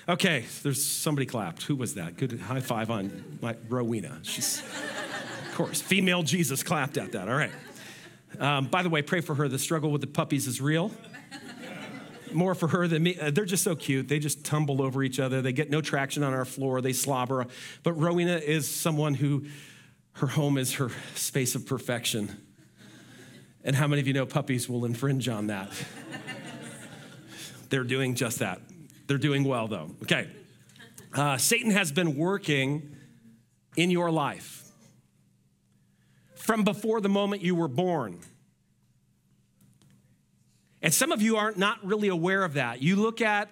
[0.08, 1.62] Okay, there's somebody clapped.
[1.62, 2.16] Who was that?
[2.16, 4.18] Good high five on my Rowena.
[4.22, 7.28] She's, of course, female Jesus clapped at that.
[7.28, 7.52] All right.
[8.40, 9.46] Um, by the way, pray for her.
[9.46, 10.90] The struggle with the puppies is real.
[12.32, 13.16] More for her than me.
[13.16, 14.08] Uh, they're just so cute.
[14.08, 15.40] They just tumble over each other.
[15.40, 16.80] They get no traction on our floor.
[16.80, 17.46] They slobber.
[17.84, 19.44] But Rowena is someone who
[20.14, 22.36] her home is her space of perfection.
[23.64, 25.70] And how many of you know puppies will infringe on that?
[27.68, 28.60] They're doing just that.
[29.06, 29.90] They're doing well, though.
[30.02, 30.28] Okay.
[31.14, 32.96] Uh, Satan has been working
[33.76, 34.62] in your life
[36.34, 38.18] from before the moment you were born.
[40.82, 42.82] And some of you aren't not really aware of that.
[42.82, 43.48] You look at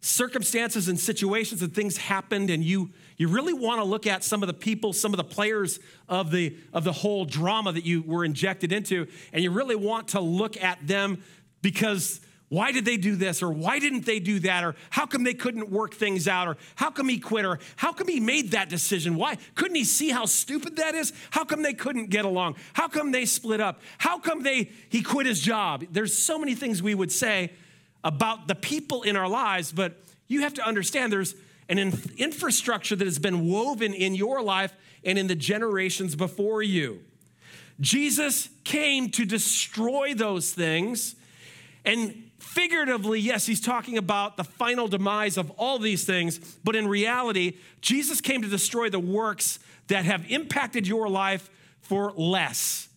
[0.00, 4.42] circumstances and situations and things happened and you you really want to look at some
[4.42, 5.78] of the people some of the players
[6.08, 10.08] of the of the whole drama that you were injected into and you really want
[10.08, 11.22] to look at them
[11.60, 15.22] because why did they do this or why didn't they do that or how come
[15.22, 18.52] they couldn't work things out or how come he quit or how come he made
[18.52, 19.14] that decision?
[19.16, 21.12] Why couldn't he see how stupid that is?
[21.30, 22.56] How come they couldn't get along?
[22.72, 23.82] How come they split up?
[23.98, 25.84] How come they he quit his job?
[25.92, 27.52] There's so many things we would say
[28.02, 31.36] about the people in our lives, but you have to understand there's
[31.78, 34.72] an infrastructure that has been woven in your life
[35.04, 37.00] and in the generations before you.
[37.80, 41.14] Jesus came to destroy those things.
[41.84, 46.86] And figuratively, yes, he's talking about the final demise of all these things, but in
[46.86, 51.48] reality, Jesus came to destroy the works that have impacted your life
[51.80, 52.89] for less.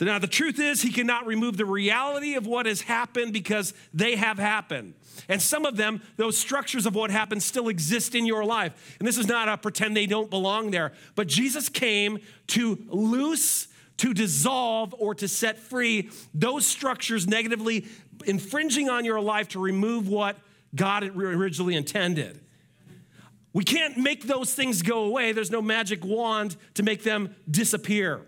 [0.00, 4.16] Now, the truth is, he cannot remove the reality of what has happened because they
[4.16, 4.94] have happened.
[5.28, 8.96] And some of them, those structures of what happened, still exist in your life.
[8.98, 10.92] And this is not a pretend they don't belong there.
[11.14, 17.86] But Jesus came to loose, to dissolve, or to set free those structures negatively
[18.26, 20.36] infringing on your life to remove what
[20.74, 22.40] God originally intended.
[23.52, 25.30] We can't make those things go away.
[25.30, 28.22] There's no magic wand to make them disappear.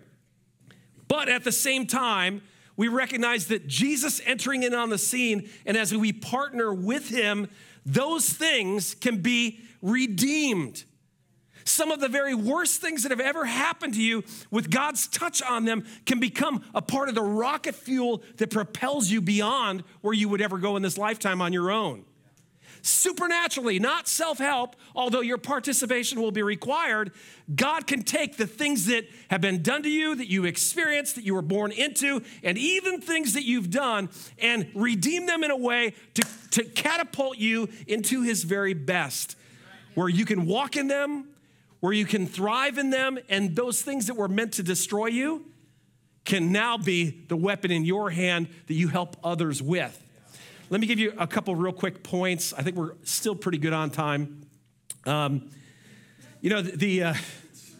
[1.07, 2.41] But at the same time,
[2.75, 7.49] we recognize that Jesus entering in on the scene, and as we partner with him,
[7.85, 10.83] those things can be redeemed.
[11.63, 15.41] Some of the very worst things that have ever happened to you, with God's touch
[15.41, 20.13] on them, can become a part of the rocket fuel that propels you beyond where
[20.13, 22.05] you would ever go in this lifetime on your own
[22.81, 27.11] supernaturally, not self help, although your participation will be required,
[27.53, 31.23] God can take the things that have been done to you, that you experienced, that
[31.23, 34.09] you were born into, and even things that you've done,
[34.39, 39.35] and redeem them in a way to, to catapult you into His very best,
[39.95, 41.29] where you can walk in them,
[41.79, 45.45] where you can thrive in them, and those things that were meant to destroy you
[46.25, 50.03] can now be the weapon in your hand that you help others with.
[50.69, 52.53] Let me give you a couple real quick points.
[52.53, 54.45] I think we're still pretty good on time.
[55.05, 55.49] Um,
[56.41, 57.13] you know, the, the uh,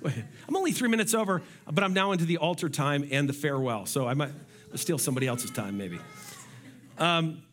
[0.05, 3.85] I'm only three minutes over, but I'm now into the altar time and the farewell.
[3.85, 4.31] So I might
[4.75, 5.99] steal somebody else's time, maybe.
[6.97, 7.43] Um,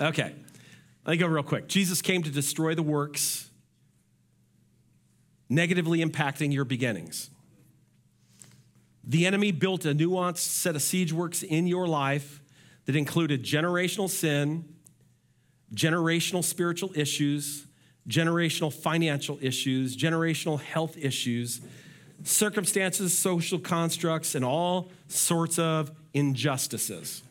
[0.00, 0.34] okay,
[1.04, 1.66] let me go real quick.
[1.66, 3.50] Jesus came to destroy the works,
[5.48, 7.30] negatively impacting your beginnings.
[9.08, 12.42] The enemy built a nuanced set of siege works in your life
[12.84, 14.66] that included generational sin,
[15.74, 17.66] generational spiritual issues,
[18.06, 21.62] generational financial issues, generational health issues,
[22.22, 27.22] circumstances, social constructs, and all sorts of injustices.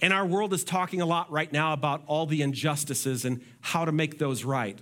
[0.00, 3.84] And our world is talking a lot right now about all the injustices and how
[3.84, 4.80] to make those right.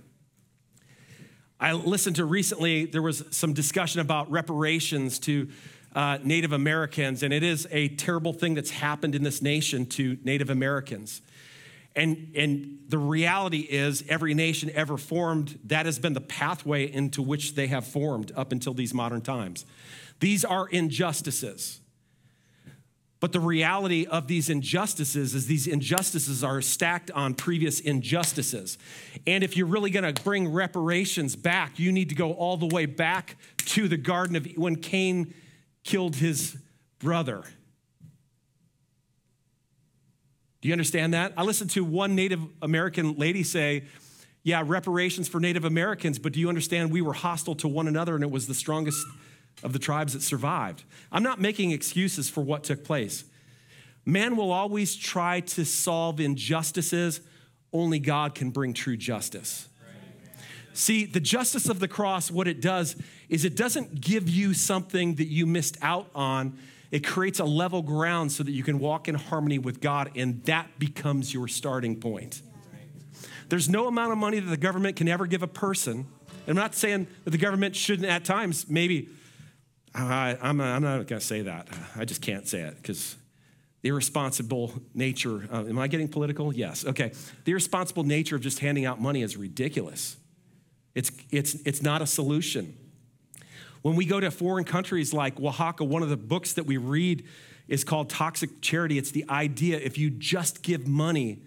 [1.61, 5.47] I listened to recently, there was some discussion about reparations to
[5.93, 10.17] uh, Native Americans, and it is a terrible thing that's happened in this nation to
[10.23, 11.21] Native Americans.
[11.95, 17.21] And, and the reality is, every nation ever formed, that has been the pathway into
[17.21, 19.63] which they have formed up until these modern times.
[20.19, 21.80] These are injustices.
[23.21, 28.79] But the reality of these injustices is these injustices are stacked on previous injustices.
[29.27, 32.65] And if you're really going to bring reparations back, you need to go all the
[32.65, 35.35] way back to the Garden of when Cain
[35.83, 36.57] killed his
[36.97, 37.43] brother.
[40.61, 41.33] Do you understand that?
[41.37, 43.83] I listened to one Native American lady say,
[44.41, 48.15] Yeah, reparations for Native Americans, but do you understand we were hostile to one another
[48.15, 49.05] and it was the strongest
[49.63, 50.83] of the tribes that survived?
[51.11, 53.23] I'm not making excuses for what took place.
[54.05, 57.21] Man will always try to solve injustices,
[57.71, 59.67] only God can bring true justice.
[60.73, 62.95] See, the justice of the cross, what it does
[63.29, 66.57] is it doesn't give you something that you missed out on
[66.91, 70.43] it creates a level ground so that you can walk in harmony with God, and
[70.43, 72.41] that becomes your starting point.
[73.47, 76.05] There's no amount of money that the government can ever give a person.
[76.47, 79.09] I'm not saying that the government shouldn't at times, maybe,
[79.93, 81.67] I, am not, not going to say that.
[81.95, 83.15] I just can't say it because
[83.81, 86.53] the irresponsible nature, uh, am I getting political?
[86.53, 86.85] Yes.
[86.85, 87.11] Okay.
[87.45, 90.17] The irresponsible nature of just handing out money is ridiculous.
[90.95, 92.77] It's, it's, it's not a solution.
[93.81, 97.25] When we go to foreign countries like Oaxaca, one of the books that we read
[97.67, 98.97] is called Toxic Charity.
[98.97, 101.41] It's the idea if you just give money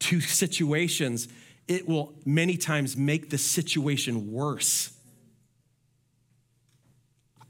[0.00, 1.28] to situations,
[1.68, 4.95] it will many times make the situation worse.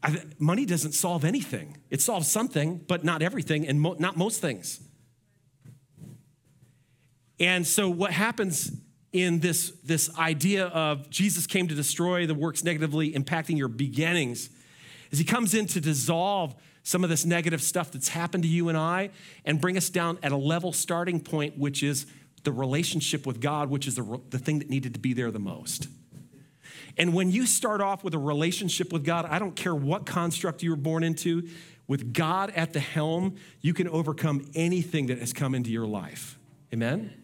[0.07, 1.79] I, money doesn't solve anything.
[1.91, 4.81] It solves something, but not everything, and mo- not most things.
[7.41, 8.71] And so, what happens
[9.13, 14.51] in this, this idea of Jesus came to destroy the works negatively impacting your beginnings
[15.11, 18.69] is he comes in to dissolve some of this negative stuff that's happened to you
[18.69, 19.11] and I
[19.45, 22.07] and bring us down at a level starting point, which is
[22.45, 25.41] the relationship with God, which is the, the thing that needed to be there the
[25.41, 25.89] most.
[26.97, 30.63] And when you start off with a relationship with God, I don't care what construct
[30.63, 31.49] you were born into,
[31.89, 36.39] with God at the helm, you can overcome anything that has come into your life.
[36.73, 37.23] Amen?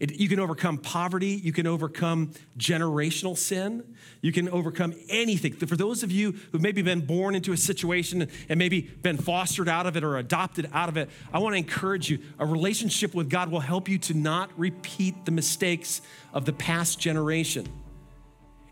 [0.00, 1.28] It, you can overcome poverty.
[1.28, 3.94] You can overcome generational sin.
[4.20, 5.54] You can overcome anything.
[5.54, 9.68] For those of you who've maybe been born into a situation and maybe been fostered
[9.68, 12.18] out of it or adopted out of it, I want to encourage you.
[12.38, 16.02] A relationship with God will help you to not repeat the mistakes
[16.34, 17.66] of the past generation.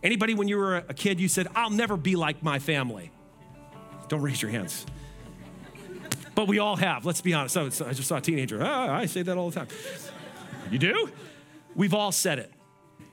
[0.02, 3.10] Anybody, when you were a kid, you said, I'll never be like my family?
[4.08, 4.84] Don't raise your hands.
[6.34, 7.56] But we all have, let's be honest.
[7.56, 8.60] I just saw a teenager.
[8.62, 9.68] Ah, I say that all the time.
[10.70, 11.10] You do?
[11.74, 12.52] We've all said it.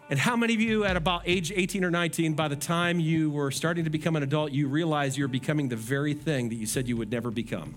[0.10, 3.30] And how many of you at about age 18 or 19, by the time you
[3.30, 6.66] were starting to become an adult, you realize you're becoming the very thing that you
[6.66, 7.76] said you would never become?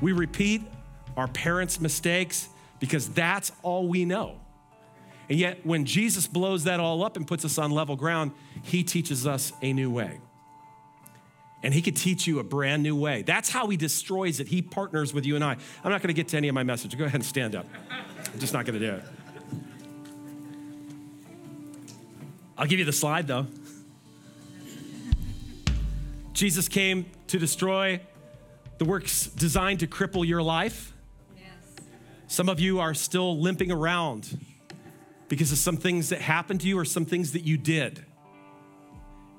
[0.00, 0.62] We repeat
[1.16, 2.48] our parents' mistakes
[2.80, 4.40] because that's all we know.
[5.28, 8.82] And yet, when Jesus blows that all up and puts us on level ground, he
[8.82, 10.20] teaches us a new way
[11.62, 13.22] and he could teach you a brand new way.
[13.22, 14.48] That's how he destroys it.
[14.48, 15.56] He partners with you and I.
[15.82, 16.96] I'm not going to get to any of my message.
[16.96, 17.66] Go ahead and stand up.
[17.90, 19.04] I'm just not going to do it.
[22.56, 23.46] I'll give you the slide though.
[26.32, 28.00] Jesus came to destroy
[28.78, 30.92] the works designed to cripple your life.
[31.36, 31.46] Yes.
[32.28, 34.38] Some of you are still limping around
[35.28, 38.04] because of some things that happened to you or some things that you did.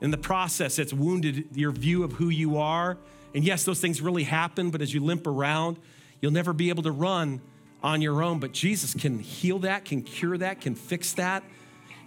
[0.02, 2.98] In the process, it's wounded your view of who you are.
[3.36, 5.78] And yes, those things really happen, but as you limp around,
[6.22, 7.42] you'll never be able to run
[7.82, 11.44] on your own, but Jesus can heal that, can cure that, can fix that.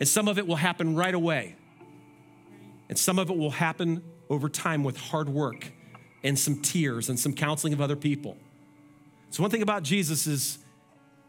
[0.01, 1.57] And some of it will happen right away.
[2.89, 5.73] And some of it will happen over time with hard work
[6.23, 8.37] and some tears and some counseling of other people.
[9.31, 10.59] So, one thing about Jesus is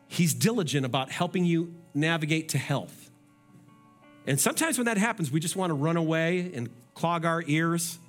[0.07, 3.11] he's diligent about helping you navigate to health.
[4.25, 7.99] And sometimes when that happens, we just want to run away and clog our ears.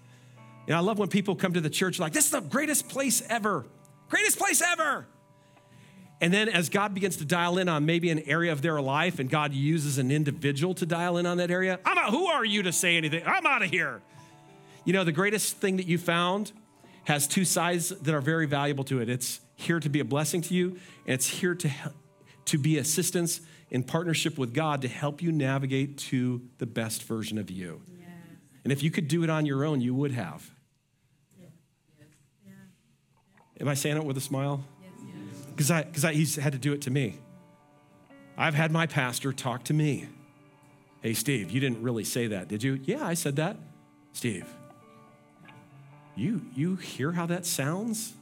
[0.66, 3.22] And I love when people come to the church like, this is the greatest place
[3.28, 3.66] ever.
[4.08, 5.06] Greatest place ever.
[6.20, 9.18] And then as God begins to dial in on maybe an area of their life
[9.18, 12.44] and God uses an individual to dial in on that area, I'm out, who are
[12.44, 13.22] you to say anything?
[13.26, 14.00] I'm out of here.
[14.84, 16.52] You know, the greatest thing that you found
[17.04, 19.08] has two sides that are very valuable to it.
[19.08, 21.70] It's here to be a blessing to you, and it's here to,
[22.46, 23.40] to be assistance
[23.74, 27.82] in partnership with God to help you navigate to the best version of you.
[28.62, 30.48] And if you could do it on your own, you would have.
[33.60, 34.64] Am I saying it with a smile?
[35.50, 37.18] Because I, because he's had to do it to me.
[38.38, 40.06] I've had my pastor talk to me.
[41.02, 42.78] Hey, Steve, you didn't really say that, did you?
[42.84, 43.56] Yeah, I said that.
[44.12, 44.46] Steve,
[46.14, 48.12] you, you hear how that sounds?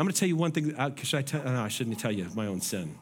[0.00, 0.74] I'm going to tell you one thing.
[0.74, 2.98] Uh, should I, tell, no, I shouldn't tell you my own sin.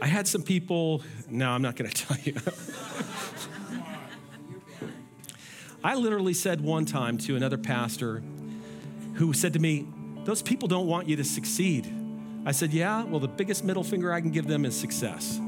[0.00, 2.36] I had some people, no, I'm not going to tell you.
[5.82, 8.22] I literally said one time to another pastor
[9.14, 9.88] who said to me,
[10.22, 11.92] Those people don't want you to succeed.
[12.46, 15.40] I said, Yeah, well, the biggest middle finger I can give them is success.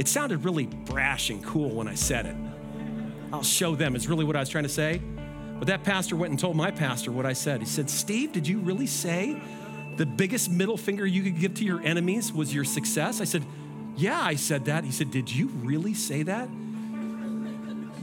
[0.00, 2.34] It sounded really brash and cool when I said it.
[3.32, 5.00] I'll show them, is really what I was trying to say.
[5.60, 7.60] But that pastor went and told my pastor what I said.
[7.60, 9.38] He said, Steve, did you really say
[9.96, 13.20] the biggest middle finger you could give to your enemies was your success?
[13.20, 13.44] I said,
[13.94, 14.84] Yeah, I said that.
[14.84, 16.48] He said, Did you really say that?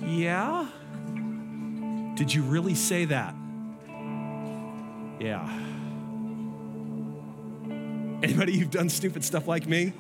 [0.06, 0.68] Yeah.
[2.14, 3.34] Did you really say that?
[5.20, 5.50] Yeah.
[8.22, 9.94] Anybody you've done stupid stuff like me?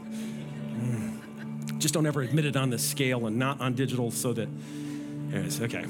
[0.76, 1.80] Mm.
[1.80, 4.48] Just don't ever admit it on the scale and not on digital so that,
[5.34, 5.86] anyways, okay.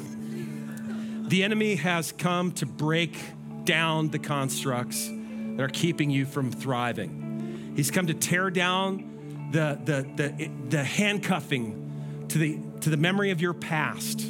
[1.27, 3.17] The enemy has come to break
[3.65, 7.73] down the constructs that are keeping you from thriving.
[7.75, 13.31] He's come to tear down the, the, the, the handcuffing to the, to the memory
[13.31, 14.25] of your past.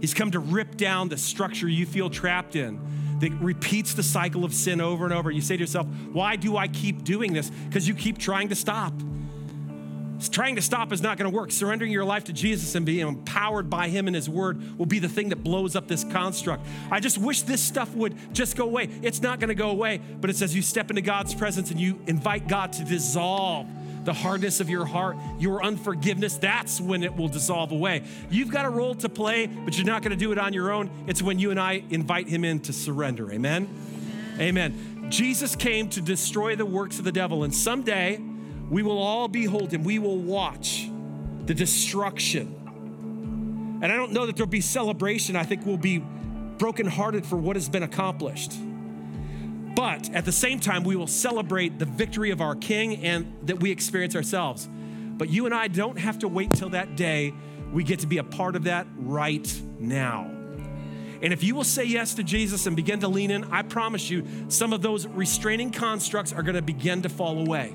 [0.00, 2.80] He's come to rip down the structure you feel trapped in
[3.18, 5.32] that repeats the cycle of sin over and over.
[5.32, 7.50] You say to yourself, Why do I keep doing this?
[7.50, 8.92] Because you keep trying to stop.
[10.30, 11.50] Trying to stop is not going to work.
[11.50, 14.98] Surrendering your life to Jesus and being empowered by Him and His Word will be
[14.98, 16.64] the thing that blows up this construct.
[16.90, 18.88] I just wish this stuff would just go away.
[19.02, 21.80] It's not going to go away, but it says you step into God's presence and
[21.80, 23.68] you invite God to dissolve
[24.04, 28.04] the hardness of your heart, your unforgiveness, that's when it will dissolve away.
[28.30, 30.70] You've got a role to play, but you're not going to do it on your
[30.70, 30.90] own.
[31.08, 33.32] It's when you and I invite Him in to surrender.
[33.32, 33.68] Amen?
[34.38, 35.08] Amen.
[35.10, 38.20] Jesus came to destroy the works of the devil, and someday,
[38.70, 39.84] we will all behold him.
[39.84, 40.90] We will watch
[41.46, 42.52] the destruction.
[43.82, 45.36] And I don't know that there'll be celebration.
[45.36, 45.98] I think we'll be
[46.58, 48.52] brokenhearted for what has been accomplished.
[49.76, 53.60] But at the same time, we will celebrate the victory of our King and that
[53.60, 54.68] we experience ourselves.
[54.70, 57.34] But you and I don't have to wait till that day.
[57.72, 59.46] We get to be a part of that right
[59.78, 60.30] now.
[61.22, 64.10] And if you will say yes to Jesus and begin to lean in, I promise
[64.10, 67.74] you, some of those restraining constructs are going to begin to fall away.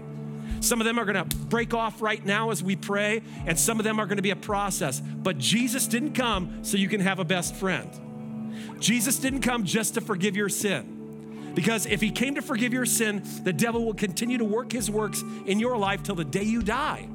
[0.61, 3.79] Some of them are going to break off right now as we pray, and some
[3.79, 4.99] of them are going to be a process.
[4.99, 7.89] But Jesus didn't come so you can have a best friend.
[8.79, 11.51] Jesus didn't come just to forgive your sin.
[11.55, 14.89] Because if he came to forgive your sin, the devil will continue to work his
[14.89, 17.09] works in your life till the day you die.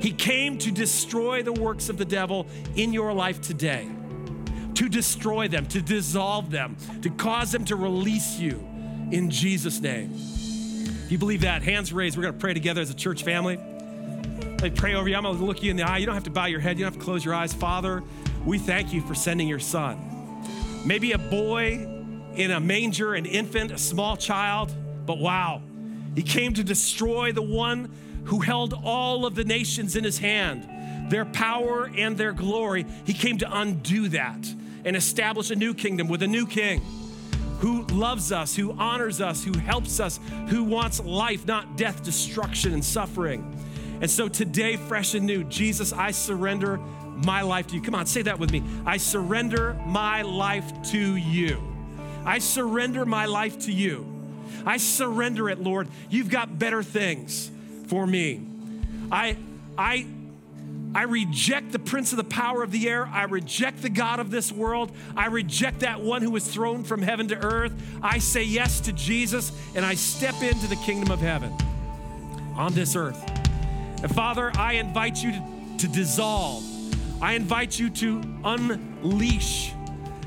[0.00, 2.46] He came to destroy the works of the devil
[2.76, 3.88] in your life today,
[4.74, 8.64] to destroy them, to dissolve them, to cause them to release you
[9.10, 10.16] in Jesus' name
[11.12, 11.62] you believe that?
[11.62, 12.16] Hands raised.
[12.16, 13.58] We're going to pray together as a church family.
[14.62, 15.14] Me pray over you.
[15.14, 15.98] I'm going to look you in the eye.
[15.98, 16.78] You don't have to bow your head.
[16.78, 17.52] You don't have to close your eyes.
[17.52, 18.02] Father,
[18.46, 20.42] we thank you for sending your son.
[20.86, 21.86] Maybe a boy
[22.34, 25.60] in a manger, an infant, a small child, but wow,
[26.14, 27.90] he came to destroy the one
[28.24, 32.86] who held all of the nations in his hand, their power and their glory.
[33.04, 34.48] He came to undo that
[34.86, 36.80] and establish a new kingdom with a new king
[37.62, 42.74] who loves us, who honors us, who helps us, who wants life, not death, destruction,
[42.74, 43.56] and suffering.
[44.00, 46.78] And so today, fresh and new, Jesus, I surrender
[47.24, 47.80] my life to you.
[47.80, 48.64] Come on, say that with me.
[48.84, 51.62] I surrender my life to you.
[52.24, 54.06] I surrender my life to you.
[54.66, 55.86] I surrender it, Lord.
[56.10, 57.48] You've got better things
[57.86, 58.44] for me.
[59.12, 59.36] I,
[59.78, 60.06] I
[60.94, 63.06] I reject the prince of the power of the air.
[63.06, 64.92] I reject the God of this world.
[65.16, 67.72] I reject that one who was thrown from heaven to earth.
[68.02, 71.56] I say yes to Jesus and I step into the kingdom of heaven
[72.56, 73.22] on this earth.
[74.02, 75.42] And Father, I invite you to,
[75.78, 76.64] to dissolve.
[77.22, 79.72] I invite you to unleash.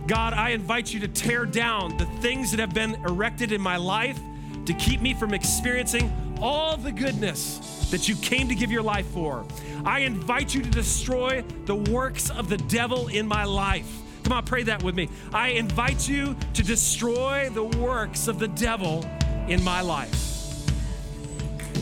[0.07, 3.77] God, I invite you to tear down the things that have been erected in my
[3.77, 4.19] life
[4.65, 6.11] to keep me from experiencing
[6.41, 9.45] all the goodness that you came to give your life for.
[9.83, 14.01] I invite you to destroy the works of the devil in my life.
[14.23, 15.09] Come on, pray that with me.
[15.31, 19.05] I invite you to destroy the works of the devil
[19.47, 20.33] in my life.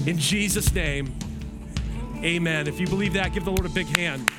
[0.06, 1.14] In Jesus' name,
[2.18, 2.68] amen.
[2.68, 4.30] If you believe that, give the Lord a big hand.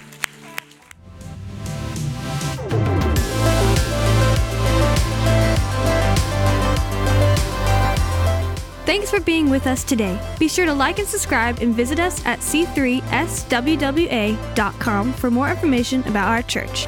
[8.84, 10.20] Thanks for being with us today.
[10.38, 16.28] Be sure to like and subscribe and visit us at c3swwa.com for more information about
[16.28, 16.86] our church.